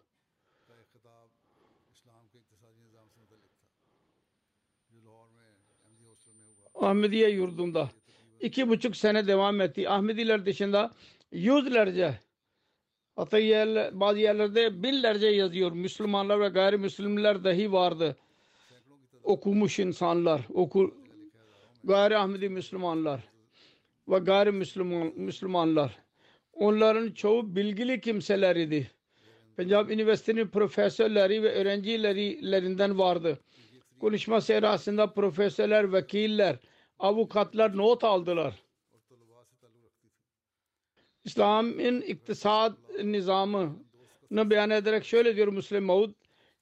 Ahmediye 6.75 7.31
yurdunda. 7.31 7.91
iki 8.41 8.69
buçuk 8.69 8.97
sene 8.97 9.27
devam 9.27 9.61
etti. 9.61 9.89
Ahmediler 9.89 10.47
dışında 10.47 10.91
yüzlerce 11.33 12.21
hatta 13.17 13.39
yerler, 13.39 14.01
bazı 14.01 14.19
yerlerde 14.19 14.83
binlerce 14.83 15.27
yazıyor. 15.27 15.73
Müslümanlar 15.73 16.41
ve 16.41 16.49
gayrimüslimler 16.49 17.45
dahi 17.45 17.73
vardı. 17.73 18.17
Okumuş 19.23 19.79
insanlar. 19.79 20.41
Oku, 20.55 21.08
gayri 21.85 22.17
Ahmedi 22.17 22.49
Müslümanlar 22.49 23.21
ve 24.09 24.19
gayri 24.19 24.53
Müslüman, 24.53 25.13
Müslümanlar 25.17 25.99
onların 26.53 27.13
çoğu 27.13 27.57
bilgili 27.57 28.01
kimseler 28.01 28.57
idi. 28.57 28.91
Pencab 29.57 29.91
Üniversitesi'nin 29.91 30.49
profesörleri 30.49 31.43
ve 31.43 31.53
öğrencilerinden 31.53 32.99
vardı. 32.99 33.39
Konuşma 34.01 34.41
sırasında 34.41 35.13
profesörler, 35.13 35.93
vekiller, 35.93 36.57
avukatlar 36.99 37.77
not 37.77 38.05
aldılar. 38.05 38.55
İslam'ın 41.25 42.01
iktisat 42.01 42.79
nizamını 43.05 43.71
beyan 44.31 44.71
ederek 44.71 45.05
şöyle 45.05 45.37
diyor 45.37 45.49
Müslim 45.49 45.85
Maud, 45.85 46.11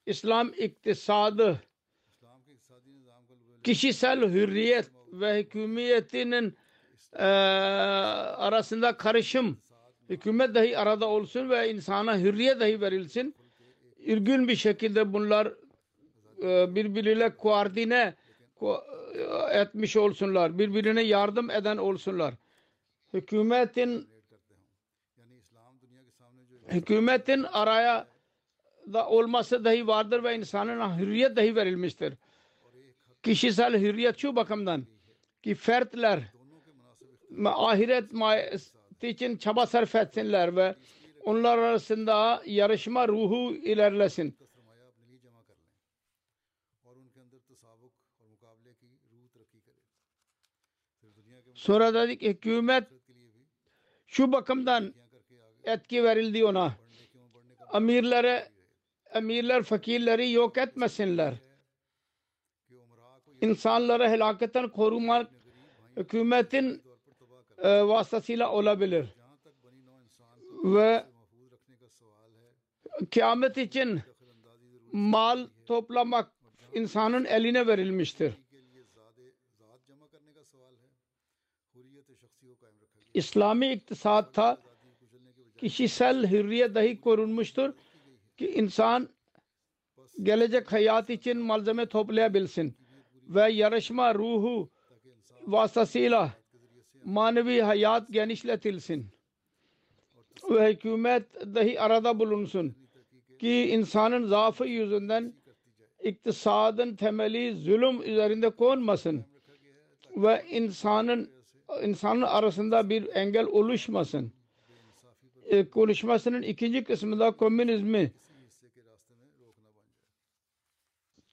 İslam 0.07 0.53
iktisadı 0.59 1.61
kişisel 3.63 4.21
hürriyet 4.21 4.96
ve 5.21 5.39
hükümetinin 5.39 6.57
e, 7.13 7.25
arasında 8.37 8.97
karışım 8.97 9.59
hükümet 10.09 10.55
dahi 10.55 10.79
arada 10.79 11.07
olsun 11.09 11.51
ve 11.51 11.71
insana 11.71 12.19
hürriye 12.19 12.61
dahi 12.61 12.81
verilsin. 12.81 13.35
İlgün 13.99 14.49
bir 14.49 14.57
şekilde 14.57 15.13
bunlar 15.13 15.53
e, 16.43 16.75
birbiriyle 16.75 17.37
koordine 17.37 18.15
ko 18.55 18.85
e, 19.15 19.59
etmiş 19.61 19.97
olsunlar. 19.97 20.59
Birbirine 20.59 21.03
yardım 21.03 21.51
eden 21.51 21.77
olsunlar. 21.77 22.35
Hükümetin 23.15 24.09
hükümetin 26.69 27.43
araya 27.43 28.07
da 28.93 29.09
olması 29.09 29.65
dahi 29.65 29.87
vardır 29.87 30.25
ve 30.25 30.37
insanın 30.37 30.99
hürriyet 30.99 31.37
dahi 31.37 31.57
verilmiştir. 31.57 32.15
Kişisel 33.23 33.81
hürriyet 33.81 34.19
şu 34.19 34.37
bakımdan 34.37 34.87
ki 35.47 35.55
fertler 35.55 36.21
ahiret 37.45 38.05
için 39.03 39.37
çaba 39.37 39.67
sarf 39.67 39.95
etsinler 39.95 40.57
ve 40.57 40.77
onlar 41.25 41.59
arasında 41.59 42.43
yarışma 42.47 43.09
ruhu 43.09 43.55
ilerlesin. 43.55 44.39
Sonra 51.55 51.95
dedik 51.95 52.23
hükümet 52.23 52.89
şu 54.07 54.33
bakımdan 54.33 54.95
etki 55.65 56.05
verildi 56.05 56.45
ona. 56.45 56.77
Amirlere 57.69 58.49
emirler 59.15 59.63
fakirleri 59.63 60.31
yok 60.31 60.59
etmesinler. 60.59 61.35
İnsanları 63.41 64.09
helaketen 64.09 64.69
korumak 64.69 65.36
hükümetin 65.97 66.83
e, 67.59 67.83
vasıtasıyla 67.83 68.53
olabilir. 68.53 69.07
Ve 70.65 71.05
kıyamet 73.11 73.57
için 73.57 74.01
mal 74.93 75.47
toplamak 75.67 76.33
insanın 76.75 77.25
eline 77.25 77.67
verilmiştir. 77.67 78.35
İslami 83.15 83.73
iktisatta 83.73 84.59
kişisel 85.59 86.31
hürriyet 86.31 86.75
dahi 86.75 87.01
korunmuştur 87.01 87.75
ki 88.37 88.51
insan 88.51 89.09
gelecek 90.23 90.73
hayat 90.73 91.11
için 91.11 91.39
malzeme 91.39 91.87
toplayabilsin 91.87 92.77
ve 93.29 93.53
yarışma 93.53 94.15
ruhu 94.15 94.71
vasıtasıyla 95.47 96.33
manevi 97.05 97.61
hayat 97.61 98.09
genişletilsin 98.13 99.07
ve 100.51 100.73
hükümet 100.73 101.35
dahi 101.55 101.81
arada 101.81 102.19
bulunsun 102.19 102.77
ki 103.39 103.69
insanın 103.71 104.27
zaafı 104.27 104.65
yüzünden 104.67 105.35
iktisadın 106.03 106.97
temeli 106.97 107.55
zulüm 107.57 108.03
üzerinde 108.03 108.51
konmasın 108.51 109.25
ve 110.17 110.45
insanın 110.51 111.31
insanın 111.83 112.23
arasında 112.23 112.89
bir 112.91 113.09
engel 113.15 113.47
oluşmasın. 113.47 114.33
E, 115.45 115.71
konuşmasının 115.71 116.43
ikinci 116.43 116.85
kısmında 116.85 117.31
komünizmi 117.31 118.13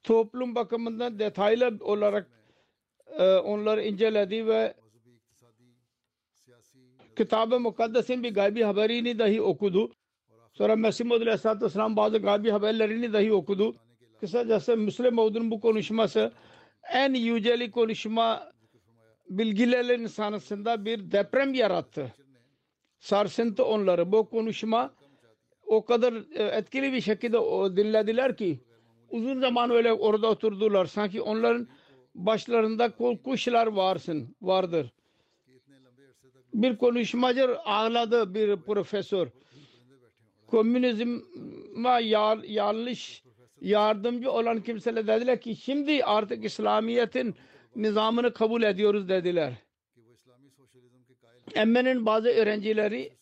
toplum 0.03 0.55
bakımından 0.55 1.19
detaylı 1.19 1.77
olarak 1.81 2.27
ee, 3.17 3.35
onları 3.35 3.83
inceledi 3.83 4.47
ve 4.47 4.73
Kitab-ı 7.15 7.59
Mukaddes'in 7.59 8.23
bir 8.23 8.33
gaybi 8.33 8.63
haberini 8.63 9.19
dahi 9.19 9.41
okudu. 9.41 9.91
Sonra 10.53 10.75
Mesih 10.75 11.05
Maud 11.05 11.21
Aleyhisselatü 11.21 11.65
Vesselam 11.65 11.95
bazı 11.95 12.17
gaybi 12.17 12.51
haberlerini 12.51 13.13
dahi 13.13 13.33
okudu. 13.33 13.75
Kısacası 14.19 14.77
Müslim 14.77 15.15
Maud'un 15.15 15.51
bu 15.51 15.61
konuşması 15.61 16.31
en 16.93 17.13
yüceli 17.13 17.71
konuşma 17.71 18.51
bilgilerle 19.29 19.95
insanısında 19.95 20.85
bir 20.85 21.11
deprem 21.11 21.53
yarattı. 21.53 22.13
Sarsıntı 22.99 23.65
onları. 23.65 24.11
Bu 24.11 24.29
konuşma 24.29 24.93
o 25.65 25.85
kadar 25.85 26.13
e, 26.35 26.43
etkili 26.43 26.93
bir 26.93 27.01
şekilde 27.01 27.37
dinlediler 27.77 28.37
ki 28.37 28.59
uzun 29.09 29.39
zaman 29.39 29.71
öyle 29.71 29.93
orada 29.93 30.27
oturdular. 30.27 30.85
Sanki 30.85 31.21
onların 31.21 31.67
başlarında 32.15 32.91
kuşlar 33.23 33.67
varsın, 33.67 34.35
vardır. 34.41 34.93
Bir 36.53 36.77
konuşmacı 36.77 37.59
ağladı 37.59 38.33
bir 38.33 38.55
profesör. 38.55 39.27
Komünizme 40.47 41.21
yar, 42.01 42.43
yanlış 42.43 43.23
yardımcı 43.61 44.31
olan 44.31 44.63
kimseler 44.63 45.07
dediler 45.07 45.41
ki 45.41 45.55
şimdi 45.55 46.03
artık 46.03 46.45
İslamiyet'in 46.45 47.35
nizamını 47.75 48.33
kabul 48.33 48.63
ediyoruz 48.63 49.09
dediler. 49.09 49.53
Emme'nin 51.55 52.05
bazı 52.05 52.29
öğrencileri 52.29 53.13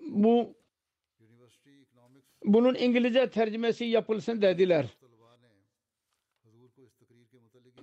bu 0.00 0.54
bunun 2.44 2.74
İngilizce 2.74 3.30
tercümesi 3.30 3.84
yapılsın 3.84 4.42
dediler 4.42 4.86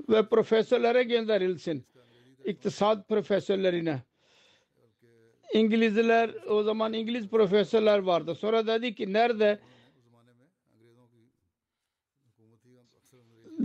ve 0.10 0.26
profesörlere 0.30 1.04
gönderilsin. 1.04 1.86
İktisat 2.46 3.08
profesörlerine. 3.10 4.02
İngilizler 5.54 6.32
o 6.48 6.64
zaman 6.64 6.94
İngiliz 6.94 7.28
profesörler 7.28 8.00
vardı. 8.00 8.36
Sonra 8.36 8.68
dedi 8.68 8.96
ki 8.96 9.14
nerede 9.14 9.60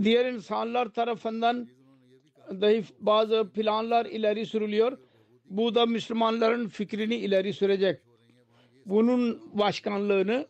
diğer 0.03 0.25
insanlar 0.33 0.93
tarafından 0.93 1.67
dahi 2.51 2.83
bazı 2.99 3.49
planlar 3.53 4.05
ileri 4.05 4.45
sürülüyor. 4.45 4.97
Bu 5.45 5.75
da 5.75 5.85
Müslümanların 5.85 6.67
fikrini 6.67 7.15
ileri 7.15 7.53
sürecek. 7.53 8.01
Bunun 8.85 9.41
başkanlığını 9.59 10.47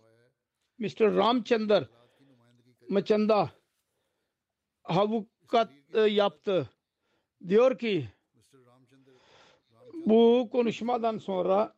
Mr. 0.80 1.02
Ramchandar 1.16 1.88
Machanda 2.90 3.50
Havuk 4.84 5.33
kat 5.54 5.72
e, 5.94 6.02
yaptı. 6.02 6.70
Diyor 7.48 7.78
ki 7.78 8.10
bu 10.06 10.50
konuşmadan 10.52 11.18
sonra 11.18 11.76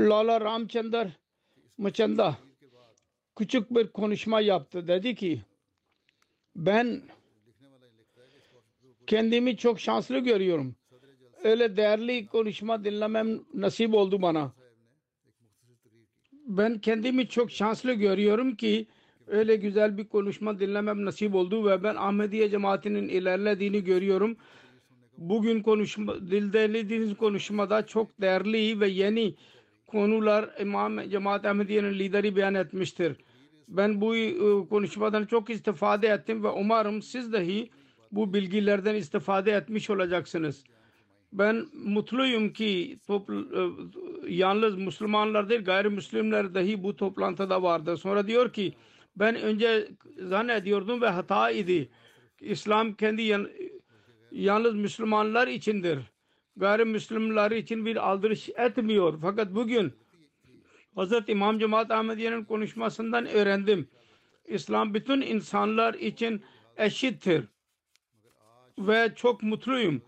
Lala 0.00 0.40
Ramchandar 0.40 1.08
Mıçanda 1.78 2.36
küçük 3.36 3.70
bir 3.70 3.88
konuşma 3.88 4.40
yaptı. 4.40 4.88
Dedi 4.88 5.14
ki 5.14 5.42
ben 6.56 7.02
kendimi 9.06 9.56
çok 9.56 9.80
şanslı 9.80 10.18
görüyorum. 10.18 10.76
Öyle 11.44 11.76
değerli 11.76 12.26
konuşma 12.26 12.84
dinlemem 12.84 13.40
nasip 13.54 13.94
oldu 13.94 14.22
bana. 14.22 14.52
Ben 16.32 16.78
kendimi 16.78 17.28
çok 17.28 17.50
şanslı 17.50 17.92
görüyorum 17.92 18.56
ki 18.56 18.86
öyle 19.32 19.56
güzel 19.56 19.98
bir 19.98 20.04
konuşma 20.08 20.60
dinlemem 20.60 21.04
nasip 21.04 21.34
oldu 21.34 21.66
ve 21.66 21.82
ben 21.82 21.94
Ahmediye 21.94 22.50
cemaatinin 22.50 23.08
ilerlediğini 23.08 23.84
görüyorum. 23.84 24.36
Bugün 25.18 25.62
konuşma, 25.62 26.14
dildelediğiniz 26.14 27.16
konuşmada 27.16 27.86
çok 27.86 28.20
değerli 28.20 28.80
ve 28.80 28.88
yeni 28.88 29.34
konular 29.86 30.50
İmam 30.60 31.10
Cemaat 31.10 31.46
Ahmediye'nin 31.46 31.98
lideri 31.98 32.36
beyan 32.36 32.54
etmiştir. 32.54 33.16
Ben 33.68 34.00
bu 34.00 34.16
e, 34.16 34.34
konuşmadan 34.68 35.26
çok 35.26 35.50
istifade 35.50 36.08
ettim 36.08 36.44
ve 36.44 36.48
umarım 36.48 37.02
siz 37.02 37.32
dahi 37.32 37.70
bu 38.12 38.34
bilgilerden 38.34 38.94
istifade 38.94 39.52
etmiş 39.52 39.90
olacaksınız. 39.90 40.64
Ben 41.32 41.66
mutluyum 41.84 42.52
ki 42.52 42.98
topl- 43.08 43.46
e, 44.28 44.34
yalnız 44.34 44.76
Müslümanlar 44.76 45.48
değil 45.48 45.64
gayrimüslimler 45.64 46.54
dahi 46.54 46.82
bu 46.82 46.96
toplantıda 46.96 47.62
vardı. 47.62 47.96
Sonra 47.96 48.26
diyor 48.26 48.52
ki 48.52 48.72
ben 49.16 49.36
önce 49.36 49.88
zannediyordum 50.18 51.00
ve 51.00 51.08
hata 51.08 51.50
idi. 51.50 51.90
İslam 52.40 52.94
kendi 52.94 53.22
yan- 53.22 53.50
yalnız 54.30 54.74
Müslümanlar 54.74 55.48
içindir. 55.48 55.98
Gayrimüslimler 56.56 57.50
için 57.50 57.86
bir 57.86 58.08
aldırış 58.10 58.48
etmiyor. 58.48 59.18
Fakat 59.22 59.54
bugün 59.54 59.92
Hz. 60.96 61.12
İmam 61.28 61.58
Cemaat 61.58 61.90
Ahmediye'nin 61.90 62.44
konuşmasından 62.44 63.26
öğrendim. 63.26 63.88
İslam 64.44 64.94
bütün 64.94 65.20
insanlar 65.20 65.94
için 65.94 66.44
eşittir. 66.76 67.44
Ve 68.78 69.12
çok 69.16 69.42
mutluyum. 69.42 70.02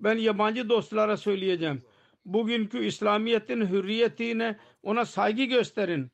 Ben 0.00 0.16
yabancı 0.16 0.68
dostlara 0.68 1.16
söyleyeceğim. 1.16 1.82
Bugünkü 2.24 2.84
İslamiyet'in 2.84 3.66
hürriyetine 3.66 4.58
ona 4.82 5.04
saygı 5.04 5.44
gösterin 5.44 6.10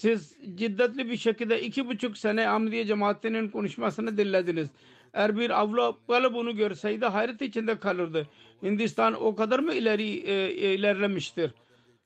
siz 0.00 0.36
şiddetli 0.58 1.10
bir 1.10 1.16
şekilde 1.16 1.62
iki 1.62 1.88
buçuk 1.88 2.18
sene 2.18 2.48
Ahmediye 2.48 2.86
cemaatinin 2.86 3.48
konuşmasını 3.48 4.18
dinlediniz. 4.18 4.68
Eğer 5.14 5.36
bir 5.36 5.50
Avrupalı 5.60 6.34
bunu 6.34 6.56
görseydi 6.56 7.06
hayret 7.06 7.42
içinde 7.42 7.78
kalırdı. 7.78 8.28
Hindistan 8.62 9.22
o 9.24 9.34
kadar 9.34 9.58
mı 9.58 9.74
ileri 9.74 10.08
e, 10.08 10.32
e, 10.32 10.74
ilerlemiştir? 10.74 11.50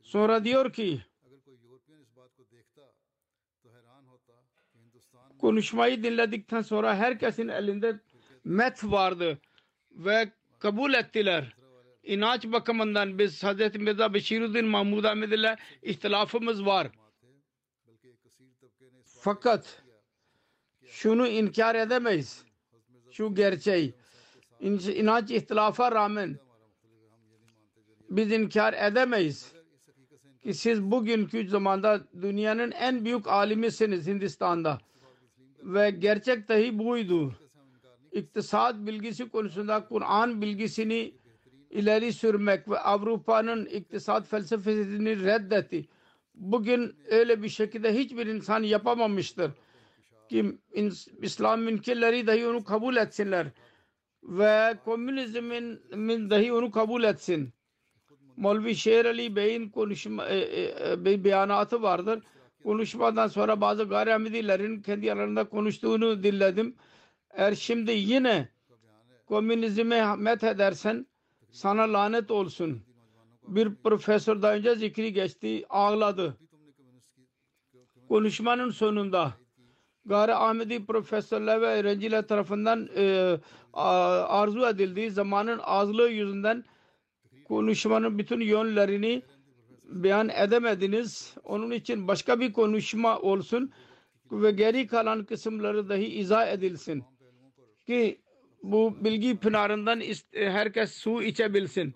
Sonra 0.02 0.44
diyor 0.44 0.72
ki 0.72 1.00
konuşmayı 5.38 6.02
dinledikten 6.02 6.62
sonra 6.62 6.96
herkesin 6.96 7.48
elinde 7.48 8.00
met 8.44 8.84
vardı 8.84 9.38
ve 9.92 10.32
kabul 10.58 10.94
ettiler. 10.94 11.56
İnanç 12.02 12.44
bakımından 12.44 13.18
biz 13.18 13.44
Hz. 13.44 13.76
Mirza 13.76 14.14
Beşiruddin 14.14 14.66
Mahmud 14.66 15.04
Ahmed 15.04 15.32
ile 15.32 15.56
ihtilafımız 15.82 16.66
var. 16.66 16.88
Fakat 19.24 19.82
şunu 20.86 21.26
inkar 21.28 21.74
edemeyiz. 21.74 22.44
Şu 23.10 23.34
gerçeği. 23.34 23.94
İn- 24.60 24.94
İnanç 24.94 25.30
ihtilafa 25.30 25.92
rağmen 25.92 26.38
biz 28.10 28.32
inkar 28.32 28.72
edemeyiz 28.72 29.52
ki 30.42 30.54
siz 30.54 30.82
bugünkü 30.82 31.48
zamanda 31.48 32.04
dünyanın 32.22 32.70
en 32.70 33.04
büyük 33.04 33.26
alimisiniz 33.28 34.06
Hindistan'da. 34.06 34.78
Ve 35.62 35.90
gerçek 35.90 36.48
dahi 36.48 36.78
buydu. 36.78 37.34
İktisat 38.12 38.76
bilgisi 38.76 39.28
konusunda 39.28 39.88
Kur'an 39.88 40.42
bilgisini 40.42 41.14
ileri 41.70 42.12
sürmek 42.12 42.68
ve 42.68 42.78
Avrupa'nın 42.78 43.66
iktisat 43.66 44.26
felsefesini 44.26 45.24
reddetti. 45.24 45.88
Bugün 46.34 46.96
öyle 47.10 47.42
bir 47.42 47.48
şekilde 47.48 47.94
hiçbir 47.94 48.26
insan 48.26 48.62
yapamamıştır 48.62 49.50
ki 50.28 50.58
İslam 51.22 51.60
münkirleri 51.62 52.26
dahi 52.26 52.46
onu 52.46 52.64
kabul 52.64 52.96
etsinler 52.96 53.46
ve 54.22 54.78
komünizmin 54.84 55.80
min 55.96 56.30
dahi 56.30 56.52
onu 56.52 56.70
kabul 56.70 57.04
etsin. 57.04 57.52
Molvi 58.36 58.74
Şehr 58.76 59.04
Ali 59.04 59.36
Bey'in 59.36 59.70
konuşma 59.70 60.26
e, 60.26 60.38
e, 60.38 60.92
e, 60.92 61.04
bir 61.04 61.24
beyanatı 61.24 61.82
vardır. 61.82 62.22
Konuşmadan 62.62 63.28
sonra 63.28 63.60
bazı 63.60 63.84
gayrimedilerin 63.84 64.82
kendi 64.82 65.12
aralarında 65.12 65.48
konuştuğunu 65.48 66.22
dinledim. 66.22 66.76
Eğer 67.30 67.54
şimdi 67.54 67.92
yine 67.92 68.48
komünizme 69.26 70.16
met 70.16 70.44
edersen 70.44 71.06
sana 71.50 71.92
lanet 71.92 72.30
olsun. 72.30 72.82
Bir 73.48 73.74
profesör 73.74 74.42
daha 74.42 74.54
önce 74.54 74.74
zikri 74.74 75.12
geçti, 75.12 75.64
ağladı. 75.68 76.36
Konuşmanın 78.08 78.70
sonunda 78.70 79.34
Gayri 80.06 80.34
Ahmedi 80.34 80.86
profesörler 80.86 81.60
ve 81.60 81.66
öğrenciler 81.66 82.26
tarafından 82.26 82.88
e, 82.96 83.36
arzu 83.72 84.66
edildiği 84.66 85.10
zamanın 85.10 85.60
azlığı 85.62 86.10
yüzünden 86.10 86.64
konuşmanın 87.44 88.18
bütün 88.18 88.40
yönlerini 88.40 89.22
beyan 89.84 90.28
edemediniz. 90.28 91.34
Onun 91.44 91.70
için 91.70 92.08
başka 92.08 92.40
bir 92.40 92.52
konuşma 92.52 93.18
olsun 93.18 93.72
ve 94.32 94.50
geri 94.50 94.86
kalan 94.86 95.24
kısımları 95.24 95.88
dahi 95.88 96.06
izah 96.06 96.48
edilsin. 96.48 97.04
Ki 97.86 98.20
bu 98.62 99.04
bilgi 99.04 99.36
pınarından 99.36 100.02
herkes 100.32 100.92
su 100.92 101.22
içebilsin. 101.22 101.94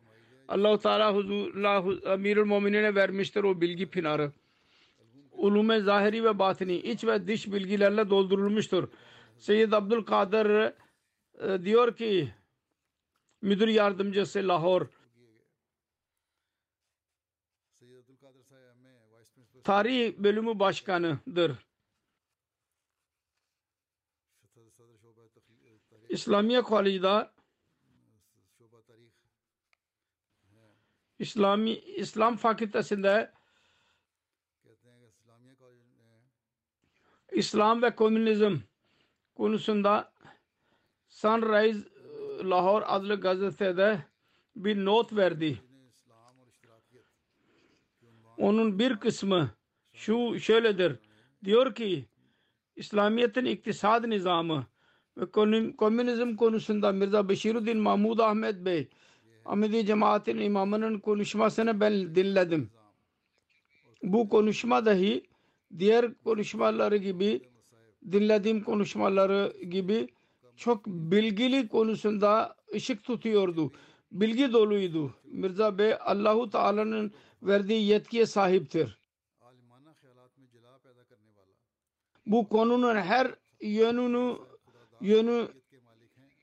Allah-u 0.49 0.79
Teala 0.79 1.15
Huzur, 1.15 2.07
Amirül 2.07 2.45
Mumin'e 2.45 2.95
vermiştir 2.95 3.45
o 3.45 3.61
bilgi 3.61 3.91
pınarı. 3.91 4.33
Ulume 5.33 5.81
zahiri 5.81 6.25
ve 6.25 6.39
batini, 6.39 6.77
iç 6.77 7.05
ve 7.05 7.27
dış 7.27 7.53
bilgilerle 7.53 8.11
doldurulmuştur. 8.11 8.89
Seyyid 9.37 9.73
Abdülkadir 9.73 10.47
e, 10.47 11.65
diyor 11.65 11.97
ki 11.97 12.35
müdür 13.43 13.69
yardımcısı 13.69 14.49
Lahor 14.49 14.87
tarih 19.65 20.19
bölümü 20.19 20.59
başkanıdır. 20.59 21.53
İslamiye 26.09 26.63
Kolej'da 26.63 27.38
İslami 31.19 31.71
İslam 31.71 32.37
fakültesinde 32.37 33.33
İslam 37.33 37.83
ve 37.83 37.95
komünizm 37.95 38.57
konusunda 39.35 40.13
Sunrise 41.09 41.79
e, 41.79 42.45
Lahore 42.45 42.85
adlı 42.85 43.21
gazetede 43.21 44.05
bir 44.57 44.85
not 44.85 45.17
verdi. 45.17 45.63
Onun 48.37 48.79
bir 48.79 48.97
kısmı 48.97 49.51
şu 49.93 50.41
şöyledir. 50.41 50.99
Diyor 51.45 51.75
ki 51.75 52.05
İslamiyet'in 52.77 53.45
iktisad 53.45 54.11
nizamı 54.11 54.67
ve 55.17 55.31
komünizm 55.77 56.37
konusunda 56.37 56.93
Mirza 56.93 57.29
Beşiruddin 57.29 57.79
Mahmud 57.79 58.19
Ahmet 58.19 58.65
Bey 58.65 58.89
Ahmedi 59.49 59.87
cemaatin 59.87 60.39
imamının 60.39 60.99
konuşmasını 60.99 61.81
ben 61.81 62.15
dinledim. 62.15 62.71
Bu 64.03 64.29
konuşma 64.29 64.87
dahi 64.87 65.25
diğer 65.79 66.15
konuşmaları 66.15 66.97
gibi 66.97 67.41
dinlediğim 68.13 68.65
konuşmaları 68.65 69.53
gibi 69.71 70.09
çok 70.57 70.87
bilgili 70.87 71.69
konusunda 71.69 72.57
ışık 72.75 73.05
tutuyordu. 73.05 73.73
Bilgi 74.13 74.53
doluydu. 74.53 75.15
Mirza 75.25 75.79
Bey 75.79 75.95
Allahu 76.01 76.51
Teala'nın 76.51 77.13
verdiği 77.43 77.87
yetkiye 77.87 78.27
sahiptir. 78.27 78.99
Bu 82.27 82.49
konunun 82.49 82.97
her 82.97 83.35
yönünü 83.61 84.37
yönünü 85.01 85.51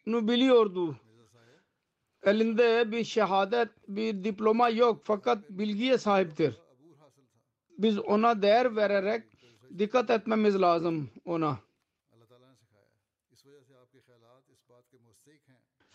biliyordu. 0.07 0.95
Elinde 2.25 2.91
bir 2.91 3.03
şehadet, 3.03 3.69
bir 3.87 4.23
diploma 4.23 4.69
yok 4.69 5.01
fakat 5.03 5.49
bilgiye 5.49 5.97
sahiptir. 5.97 6.55
Biz 7.77 7.99
ona 7.99 8.41
değer 8.41 8.75
vererek 8.75 9.23
dikkat 9.77 10.09
etmemiz 10.09 10.61
lazım 10.61 11.09
ona. 11.25 11.59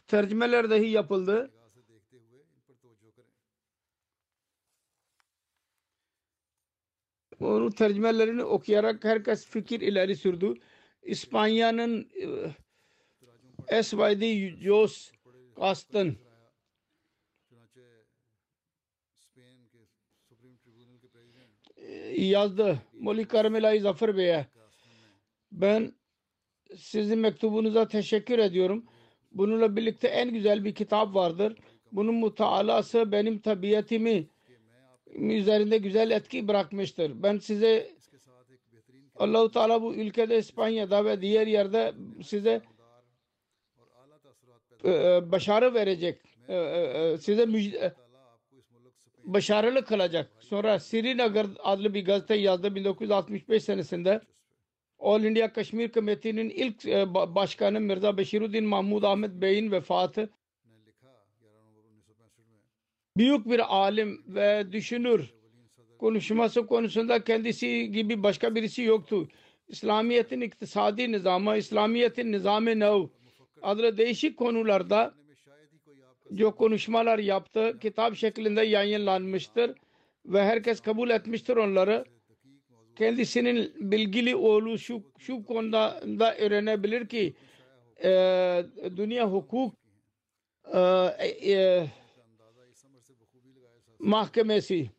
Tercümeler 0.07 0.70
dahi 0.70 0.87
yapıldı. 0.87 1.51
Onun 7.41 7.70
tercümelerini 7.70 8.45
okuyarak 8.45 9.05
herkes 9.05 9.47
fikir 9.47 9.81
ileri 9.81 10.16
sürdü. 10.16 10.55
İspanya'nın 11.03 12.09
e, 13.70 13.83
SYD 13.83 14.57
Jos 14.62 15.12
kastın 15.61 16.19
ee, 21.77 22.25
yazdı. 22.25 22.79
Moli 22.93 23.29
Karmela'yı 23.29 23.81
Zafer 23.81 24.17
Bey'e. 24.17 24.47
Ben 25.53 25.93
sizin 26.77 27.19
mektubunuza 27.19 27.89
teşekkür 27.89 28.39
ediyorum. 28.39 28.87
Bununla 29.33 29.77
birlikte 29.77 30.09
en 30.09 30.33
güzel 30.33 30.65
bir 30.65 30.75
kitap 30.75 31.15
vardır. 31.15 31.59
Bunun 31.93 32.15
mutaalası 32.15 33.13
benim 33.13 33.39
tabiatimi 33.39 34.29
üzerinde 35.07 35.79
güzel 35.79 36.11
etki 36.11 36.49
bırakmıştır. 36.49 37.23
Ben 37.23 37.39
size 37.39 37.91
Allahu 39.17 39.51
Teala 39.51 39.83
bu 39.83 39.95
ülkede 39.95 40.39
İspanya'da 40.39 41.05
ve 41.05 41.21
diğer 41.21 41.47
yerde 41.47 41.95
size 42.23 42.63
e, 44.85 44.91
e, 44.91 45.33
başarı 45.33 45.74
verecek. 45.74 46.20
E, 46.49 47.16
size 47.20 47.47
müjde, 47.47 47.95
başarılı 49.24 49.85
kılacak. 49.85 50.31
Sonra 50.41 50.78
Srinagar 50.78 51.47
adlı 51.59 51.95
bir 51.95 52.05
gazete 52.05 52.35
yazdı 52.35 52.74
1965 52.74 53.64
senesinde. 53.64 54.20
All 54.99 55.24
India 55.24 55.53
Kaşmir 55.53 55.93
Kemeti'nin 55.93 56.51
ilk 56.51 56.85
başkanı 57.35 57.81
Mirza 57.81 58.16
Beşiruddin 58.16 58.64
Mahmud 58.64 59.03
Ahmet 59.03 59.31
Bey'in 59.31 59.72
vefatı 59.72 60.31
büyük 63.16 63.47
bir 63.47 63.76
alim 63.76 64.24
ve 64.26 64.72
düşünür 64.72 65.35
konuşması 65.99 66.66
konusunda 66.66 67.24
kendisi 67.24 67.93
gibi 67.93 68.22
başka 68.22 68.55
birisi 68.55 68.83
yoktu. 68.83 69.28
İslamiyet'in 69.68 70.41
iktisadi 70.41 71.12
nizamı, 71.12 71.57
İslamiyet'in 71.57 72.33
nizamı 72.33 72.78
nev 72.81 73.07
adına 73.63 73.97
değişik 73.97 74.37
konularda 74.37 75.15
diyor 76.37 76.53
konuşmalar 76.53 77.19
yaptı. 77.19 77.79
Kitap 77.81 78.17
şeklinde 78.17 78.63
yayınlanmıştır 78.63 79.75
ve 80.27 80.45
herkes 80.45 80.81
kabul 80.81 81.11
etmiştir 81.11 81.57
onları. 81.57 82.05
Kendisinin 82.97 83.73
bilgili 83.93 84.37
oğlu 84.37 84.79
şu, 84.79 85.03
şu 85.19 85.45
konuda 85.45 86.01
da 86.05 86.37
öğrenebilir 86.37 87.09
ki 87.09 87.35
e, 88.05 88.11
dünya 88.97 89.33
hukuk 89.33 89.75
e, 90.75 90.79
e, 91.53 91.87
mahkemesinin 93.99 94.91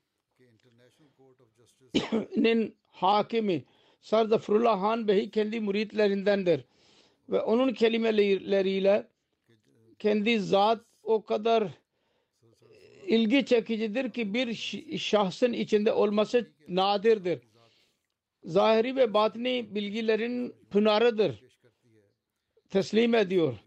hakimi 2.88 3.66
Sardafrullah 4.02 4.82
Han 4.82 5.08
Bey 5.08 5.30
kendi 5.30 5.60
müritlerindendir 5.60 6.66
ve 7.32 7.42
onun 7.42 7.74
kelimeleriyle 7.74 9.08
kendi 10.00 10.40
zat 10.40 10.86
o 11.04 11.26
kadar 11.26 11.64
e, 11.64 11.70
ilgi 13.08 13.46
çekicidir 13.46 14.12
ki 14.12 14.34
bir 14.34 14.54
şahsın 14.98 15.54
içinde 15.54 15.94
olması 15.94 16.52
nadirdir. 16.68 17.40
Zahiri 18.44 18.96
ve 18.96 19.14
batini 19.14 19.76
bilgilerin 19.76 20.56
pınarıdır. 20.70 21.44
Teslim 22.70 23.16
ediyor. 23.16 23.58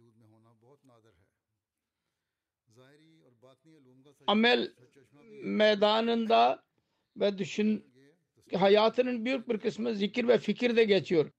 Amel 4.26 4.72
meydanında 5.42 6.64
ve 7.16 7.38
düşün 7.38 7.84
hayatının 8.54 9.24
büyük 9.24 9.48
bir 9.48 9.58
kısmı 9.58 9.94
zikir 9.94 10.28
ve 10.28 10.38
fikirde 10.38 10.84
geçiyor. 10.84 11.30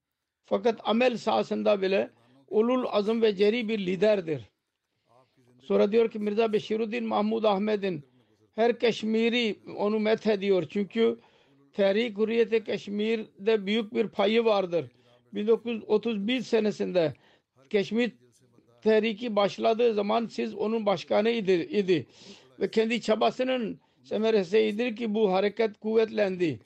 Fakat 0.45 0.79
amel 0.83 1.17
sahasında 1.17 1.81
bile 1.81 2.09
ulul 2.49 2.85
azım 2.87 3.21
ve 3.21 3.35
ceri 3.35 3.69
bir 3.69 3.79
liderdir. 3.79 4.41
Sonra 5.61 5.91
diyor 5.91 6.11
ki 6.11 6.19
Mirza 6.19 6.53
Beşiruddin 6.53 7.05
Mahmud 7.05 7.43
Ahmet'in 7.43 8.03
her 8.55 8.79
Keşmiri 8.79 9.55
onu 9.77 9.99
methediyor. 9.99 10.63
Çünkü 10.69 11.19
Tehrik 11.73 12.17
Hürriyet-i 12.17 12.63
Keşmir'de 12.63 13.65
büyük 13.65 13.93
bir 13.93 14.07
payı 14.07 14.45
vardır. 14.45 14.85
1931 15.33 16.41
senesinde 16.41 17.13
Keşmir 17.69 18.11
tehriki 18.81 19.35
başladığı 19.35 19.93
zaman 19.93 20.27
siz 20.27 20.55
onun 20.55 20.85
başkanı 20.85 21.29
idi. 21.29 22.05
Ve 22.59 22.71
kendi 22.71 23.01
çabasının 23.01 23.79
semeresiydi 24.03 24.95
ki 24.95 25.13
bu 25.13 25.33
hareket 25.33 25.77
kuvvetlendi 25.77 26.59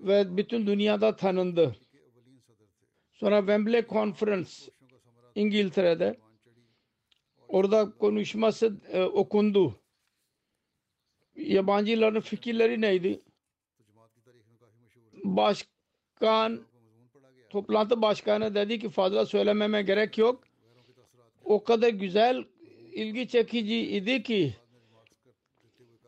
ve 0.00 0.36
bütün 0.36 0.66
dünyada 0.66 1.16
tanındı. 1.16 1.76
Sonra 3.16 3.38
Wembley 3.38 3.82
Konferans 3.82 4.68
İngiltere'de 5.34 6.16
orada 7.48 7.90
konuşması 7.98 8.76
e, 8.92 9.02
okundu. 9.02 9.80
Yabancıların 11.36 12.20
fikirleri 12.20 12.80
neydi? 12.80 13.22
Başkan 15.24 16.60
toplantı 17.50 18.02
başkanı 18.02 18.54
dedi 18.54 18.78
ki 18.78 18.88
fazla 18.88 19.26
söylememe 19.26 19.82
gerek 19.82 20.18
yok. 20.18 20.44
O 21.44 21.64
kadar 21.64 21.88
güzel 21.88 22.44
ilgi 22.92 23.28
çekici 23.28 23.80
idi 23.80 24.22
ki 24.22 24.54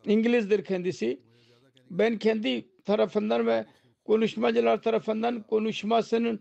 İngilizdir 0.04 0.64
kendisi. 0.64 1.20
Ben 1.90 2.18
kendi 2.18 2.68
tarafından 2.84 3.46
ve 3.46 3.66
konuşmacılar 4.04 4.82
tarafından 4.82 5.42
konuşmasının 5.42 6.40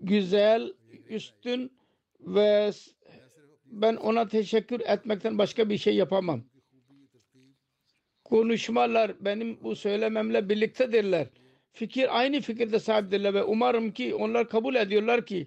güzel, 0.00 0.72
üstün 1.08 1.72
ve 2.20 2.70
ben 3.64 3.96
ona 3.96 4.28
teşekkür 4.28 4.80
etmekten 4.80 5.38
başka 5.38 5.68
bir 5.68 5.78
şey 5.78 5.96
yapamam. 5.96 6.42
Konuşmalar 8.24 9.12
benim 9.20 9.58
bu 9.62 9.76
söylememle 9.76 10.48
birliktedirler. 10.48 11.26
Fikir 11.72 12.20
aynı 12.20 12.40
fikirde 12.40 12.78
sahiptirler 12.78 13.34
ve 13.34 13.44
umarım 13.44 13.92
ki 13.92 14.14
onlar 14.14 14.48
kabul 14.48 14.74
ediyorlar 14.74 15.26
ki 15.26 15.46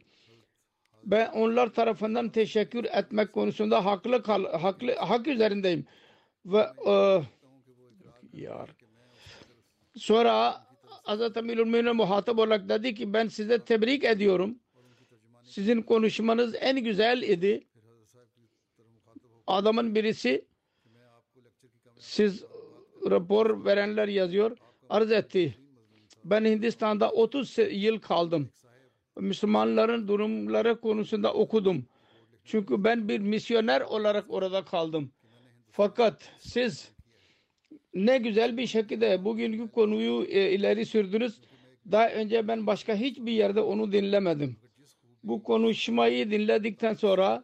ben 1.04 1.32
onlar 1.32 1.74
tarafından 1.74 2.30
teşekkür 2.30 2.86
etmek 2.86 3.34
konusunda 3.34 3.86
haklı 3.86 4.24
kal, 4.24 4.46
haklı 4.46 4.96
hak 4.96 5.28
üzerindeyim 5.28 5.86
ve 6.46 6.68
e, 6.88 7.22
yar. 8.34 8.70
Sonra 9.96 10.66
Hazreti 11.10 11.40
Amirul 11.40 11.66
Mümin'e 11.66 11.92
muhatap 11.92 12.40
olarak 12.40 12.70
dedi 12.70 12.94
ki 12.96 13.14
ben 13.14 13.28
size 13.28 13.60
tebrik 13.60 14.04
ediyorum. 14.04 14.60
Sizin 15.44 15.82
konuşmanız 15.82 16.56
en 16.60 16.84
güzel 16.84 17.22
idi. 17.22 17.68
Adamın 19.48 19.96
birisi 19.96 20.46
siz 22.00 22.44
rapor 23.10 23.66
verenler 23.66 24.08
yazıyor 24.08 24.58
arz 24.90 25.12
etti. 25.12 25.58
Ben 26.26 26.46
Hindistan'da 26.46 27.12
30 27.12 27.58
se- 27.58 27.74
yıl 27.74 28.00
kaldım. 28.00 28.50
Müslümanların 29.20 30.08
durumları 30.08 30.80
konusunda 30.82 31.34
okudum. 31.34 31.86
Çünkü 32.44 32.84
ben 32.84 33.08
bir 33.10 33.20
misyoner 33.20 33.82
olarak 33.82 34.26
orada 34.30 34.66
kaldım. 34.66 35.12
Fakat 35.72 36.32
siz 36.40 36.92
Ne 37.94 38.18
güzel 38.18 38.58
bir 38.58 38.68
şekilde 38.68 39.26
bugünkü 39.26 39.72
konuyu 39.72 40.26
e, 40.26 40.52
ileri 40.52 40.86
sürdünüz. 40.86 41.42
Daha 41.92 42.10
önce 42.10 42.48
ben 42.48 42.68
başka 42.68 42.96
hiçbir 42.96 43.32
yerde 43.32 43.62
onu 43.62 43.92
dinlemedim. 43.92 44.58
Bu 45.24 45.44
konuşmayı 45.44 46.32
dinledikten 46.32 46.94
sonra 46.94 47.44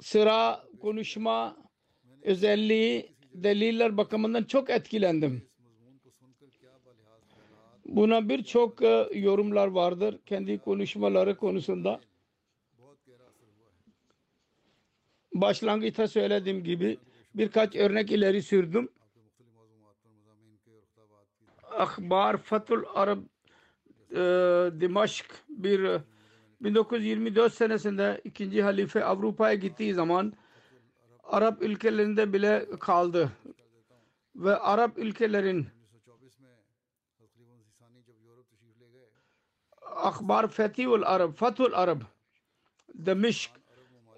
sıra 0.00 0.64
konuşma 0.80 1.56
özelliği 2.22 3.14
deliller 3.34 3.96
bakımından 3.96 4.44
çok 4.44 4.70
etkilendim. 4.70 5.48
Buna 7.86 8.28
birçok 8.28 8.82
e, 8.82 9.08
yorumlar 9.14 9.66
vardır 9.66 10.18
kendi 10.26 10.58
konuşmaları 10.58 11.36
konusunda. 11.36 12.00
Başlangıçta 15.34 16.08
söylediğim 16.08 16.64
gibi 16.64 16.98
birkaç 17.34 17.76
örnek 17.76 18.10
ileri 18.10 18.42
sürdüm. 18.42 18.88
Akbar 21.78 22.36
Fatul 22.36 22.84
Arab 22.94 23.18
e, 24.10 24.80
Dimaşk 24.80 25.26
bir 25.48 25.84
e, 25.84 26.02
1924 26.60 27.54
senesinde 27.54 28.20
ikinci 28.24 28.62
halife 28.62 29.04
Avrupa'ya 29.04 29.54
gittiği 29.54 29.94
zaman 29.94 30.32
Arap 31.24 31.62
ülkelerinde 31.62 32.32
bile 32.32 32.66
kaldı. 32.80 33.32
Ve 34.36 34.56
Arap 34.56 34.98
ülkelerin 34.98 35.66
Akbar 39.82 40.48
Fethul 40.48 41.02
Arab, 41.02 41.32
Fathul 41.32 41.72
Arab 41.72 42.00
Demişk 42.94 43.50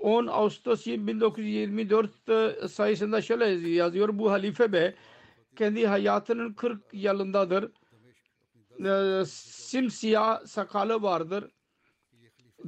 10 0.01 0.27
Ağustos 0.27 0.87
1924 0.87 2.71
sayısında 2.71 3.23
şöyle 3.23 3.69
yazıyor. 3.69 4.19
Bu 4.19 4.31
halife 4.31 4.73
bey 4.73 4.95
kendi 5.57 5.87
hayatının 5.87 6.53
40 6.55 6.83
yılındadır. 6.93 7.73
Ee, 8.85 9.25
simsiyah 9.27 10.47
sakalı 10.47 11.03
vardır. 11.03 11.51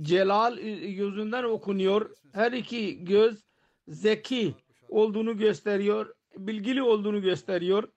Celal 0.01 0.59
yüzünden 0.59 1.45
okunuyor. 1.45 2.11
Her 2.33 2.53
iki 2.53 3.05
göz 3.05 3.45
zeki 3.89 4.55
olduğunu 4.89 5.39
gösteriyor. 5.39 6.15
Bilgili 6.37 6.83
olduğunu 6.83 7.23
gösteriyor. 7.23 7.89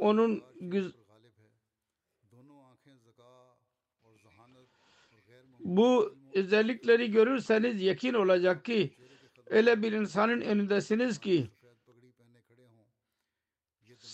Onun 0.00 0.42
güz 0.60 0.92
bu 5.60 6.16
özellikleri 6.34 7.10
görürseniz 7.10 7.82
yakin 7.82 8.14
olacak 8.14 8.64
ki 8.64 8.96
öyle 9.46 9.82
bir 9.82 9.92
insanın 9.92 10.40
önündesiniz 10.40 11.18
ki 11.18 11.50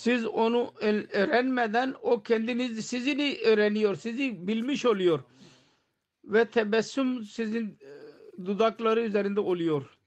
siz 0.09 0.27
onu 0.27 0.73
öğrenmeden 1.13 1.95
o 2.03 2.23
kendiniz 2.23 2.87
sizini 2.87 3.39
öğreniyor, 3.45 3.97
sizi 3.97 4.47
bilmiş 4.47 4.87
oluyor. 4.87 5.21
Ve 6.25 6.51
tebessüm 6.51 7.25
sizin 7.25 7.79
dudakları 8.45 9.01
üzerinde 9.01 9.41
oluyor. 9.41 9.99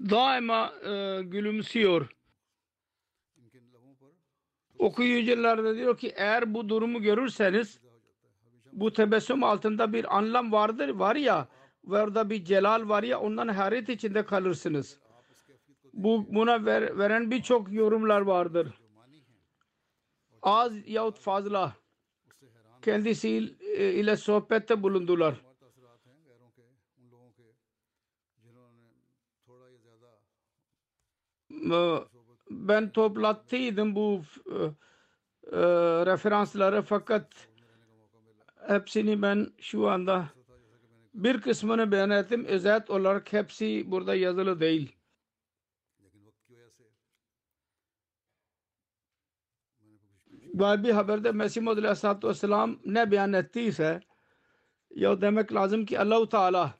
Daima 0.00 0.74
e, 0.84 1.22
gülümsüyor. 1.22 2.16
Okuyucular 4.78 5.64
da 5.64 5.76
diyor 5.76 5.98
ki 5.98 6.12
eğer 6.16 6.54
bu 6.54 6.68
durumu 6.68 7.02
görürseniz 7.02 7.80
bu 8.76 8.92
tebessüm 8.92 9.44
altında 9.44 9.92
bir 9.92 10.16
anlam 10.16 10.52
vardır 10.52 10.88
var 10.88 11.16
ya 11.16 11.48
ve 11.84 12.02
orada 12.02 12.30
bir 12.30 12.44
celal 12.44 12.88
var 12.88 13.02
ya 13.02 13.20
ondan 13.20 13.48
hayret 13.48 13.88
içinde 13.88 14.24
kalırsınız. 14.24 14.98
Bu 15.92 16.26
buna 16.34 16.64
ver, 16.64 16.98
veren 16.98 17.30
birçok 17.30 17.72
yorumlar 17.72 18.20
vardır. 18.20 18.68
Az 20.42 20.88
yahut 20.88 21.18
fazla 21.18 21.72
kendisi 22.82 23.28
ile 23.76 24.16
sohbette 24.16 24.82
bulundular. 24.82 25.34
Ben 32.50 32.90
toplattıydım 32.92 33.94
bu 33.94 34.22
e, 35.52 35.58
referansları 36.06 36.82
fakat 36.82 37.48
hepsini 38.68 39.22
ben 39.22 39.52
şu 39.60 39.88
anda 39.88 40.28
bir 41.14 41.40
kısmını 41.40 41.92
beyan 41.92 42.10
ettim. 42.10 42.44
Özet 42.44 42.90
olarak 42.90 43.32
hepsi 43.32 43.90
burada 43.90 44.14
yazılı 44.14 44.60
değil. 44.60 44.96
bir 50.58 50.90
haberde 50.90 51.32
Mesih 51.32 51.62
Muhammed 51.62 51.82
Aleyhisselatü 51.82 52.28
Vesselam 52.28 52.78
ne 52.84 53.10
beyan 53.10 53.32
ettiyse 53.32 54.00
ya 54.94 55.20
demek 55.20 55.54
lazım 55.54 55.86
ki 55.86 56.00
Allahu 56.00 56.28
Teala 56.28 56.74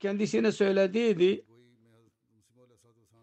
kendisine 0.00 0.52
söylediydi 0.52 1.44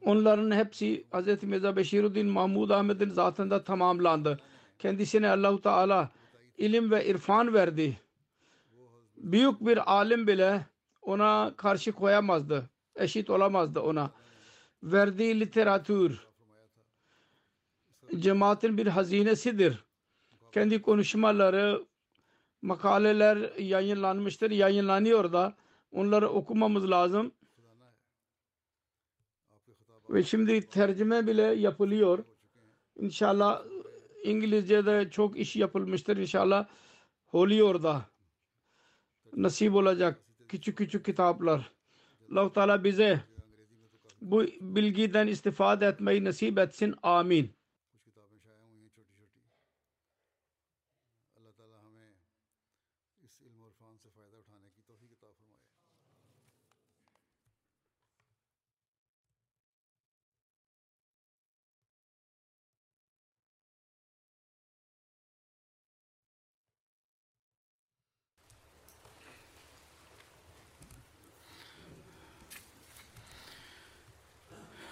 onların 0.06 0.52
hepsi 0.52 1.06
Hz. 1.14 1.44
Mirza 1.44 1.76
Beşiruddin 1.76 2.28
Mahmud 2.28 2.70
Ahmet'in 2.70 3.10
zatında 3.10 3.64
tamamlandı. 3.64 4.40
Kendisine 4.80 5.30
Allahu 5.30 5.62
Teala 5.62 6.12
ilim 6.62 6.92
ve 6.92 7.06
irfan 7.06 7.54
verdi. 7.54 7.98
Büyük 9.18 9.62
bir 9.62 9.94
alim 9.94 10.28
bile 10.28 10.66
ona 11.02 11.54
karşı 11.58 11.92
koyamazdı. 11.92 12.70
Eşit 12.96 13.30
olamazdı 13.30 13.80
ona. 13.80 14.12
Verdiği 14.84 15.40
literatür 15.40 16.28
cemaatin 18.20 18.78
bir 18.78 18.88
hazinesidir. 18.88 19.86
Kendi 20.52 20.82
konuşmaları, 20.82 21.86
makaleler 22.62 23.58
yayınlanmıştır, 23.60 24.52
yayınlanıyor 24.52 25.34
da 25.34 25.56
onları 25.92 26.30
okumamız 26.30 26.90
lazım. 26.92 27.32
Ve 30.10 30.24
şimdi 30.24 30.70
tercüme 30.70 31.28
bile 31.28 31.42
yapılıyor. 31.42 32.24
İnşallah 32.96 33.64
İngilizce'de 34.24 35.10
çok 35.10 35.38
iş 35.38 35.56
yapılmıştır. 35.56 36.18
İnşallah 36.18 36.68
oluyor 37.34 37.84
da 37.84 38.06
nasip 39.34 39.76
olacak 39.76 40.24
küçük 40.48 40.78
küçük 40.78 41.06
kitaplar. 41.06 41.72
allah 42.32 42.54
Teala 42.54 42.84
bize 42.84 43.22
bu 44.22 44.44
bilgiden 44.62 45.28
istifade 45.28 45.86
etmeyi 45.86 46.24
nasip 46.24 46.58
etsin. 46.58 46.96
Amin. 47.04 47.56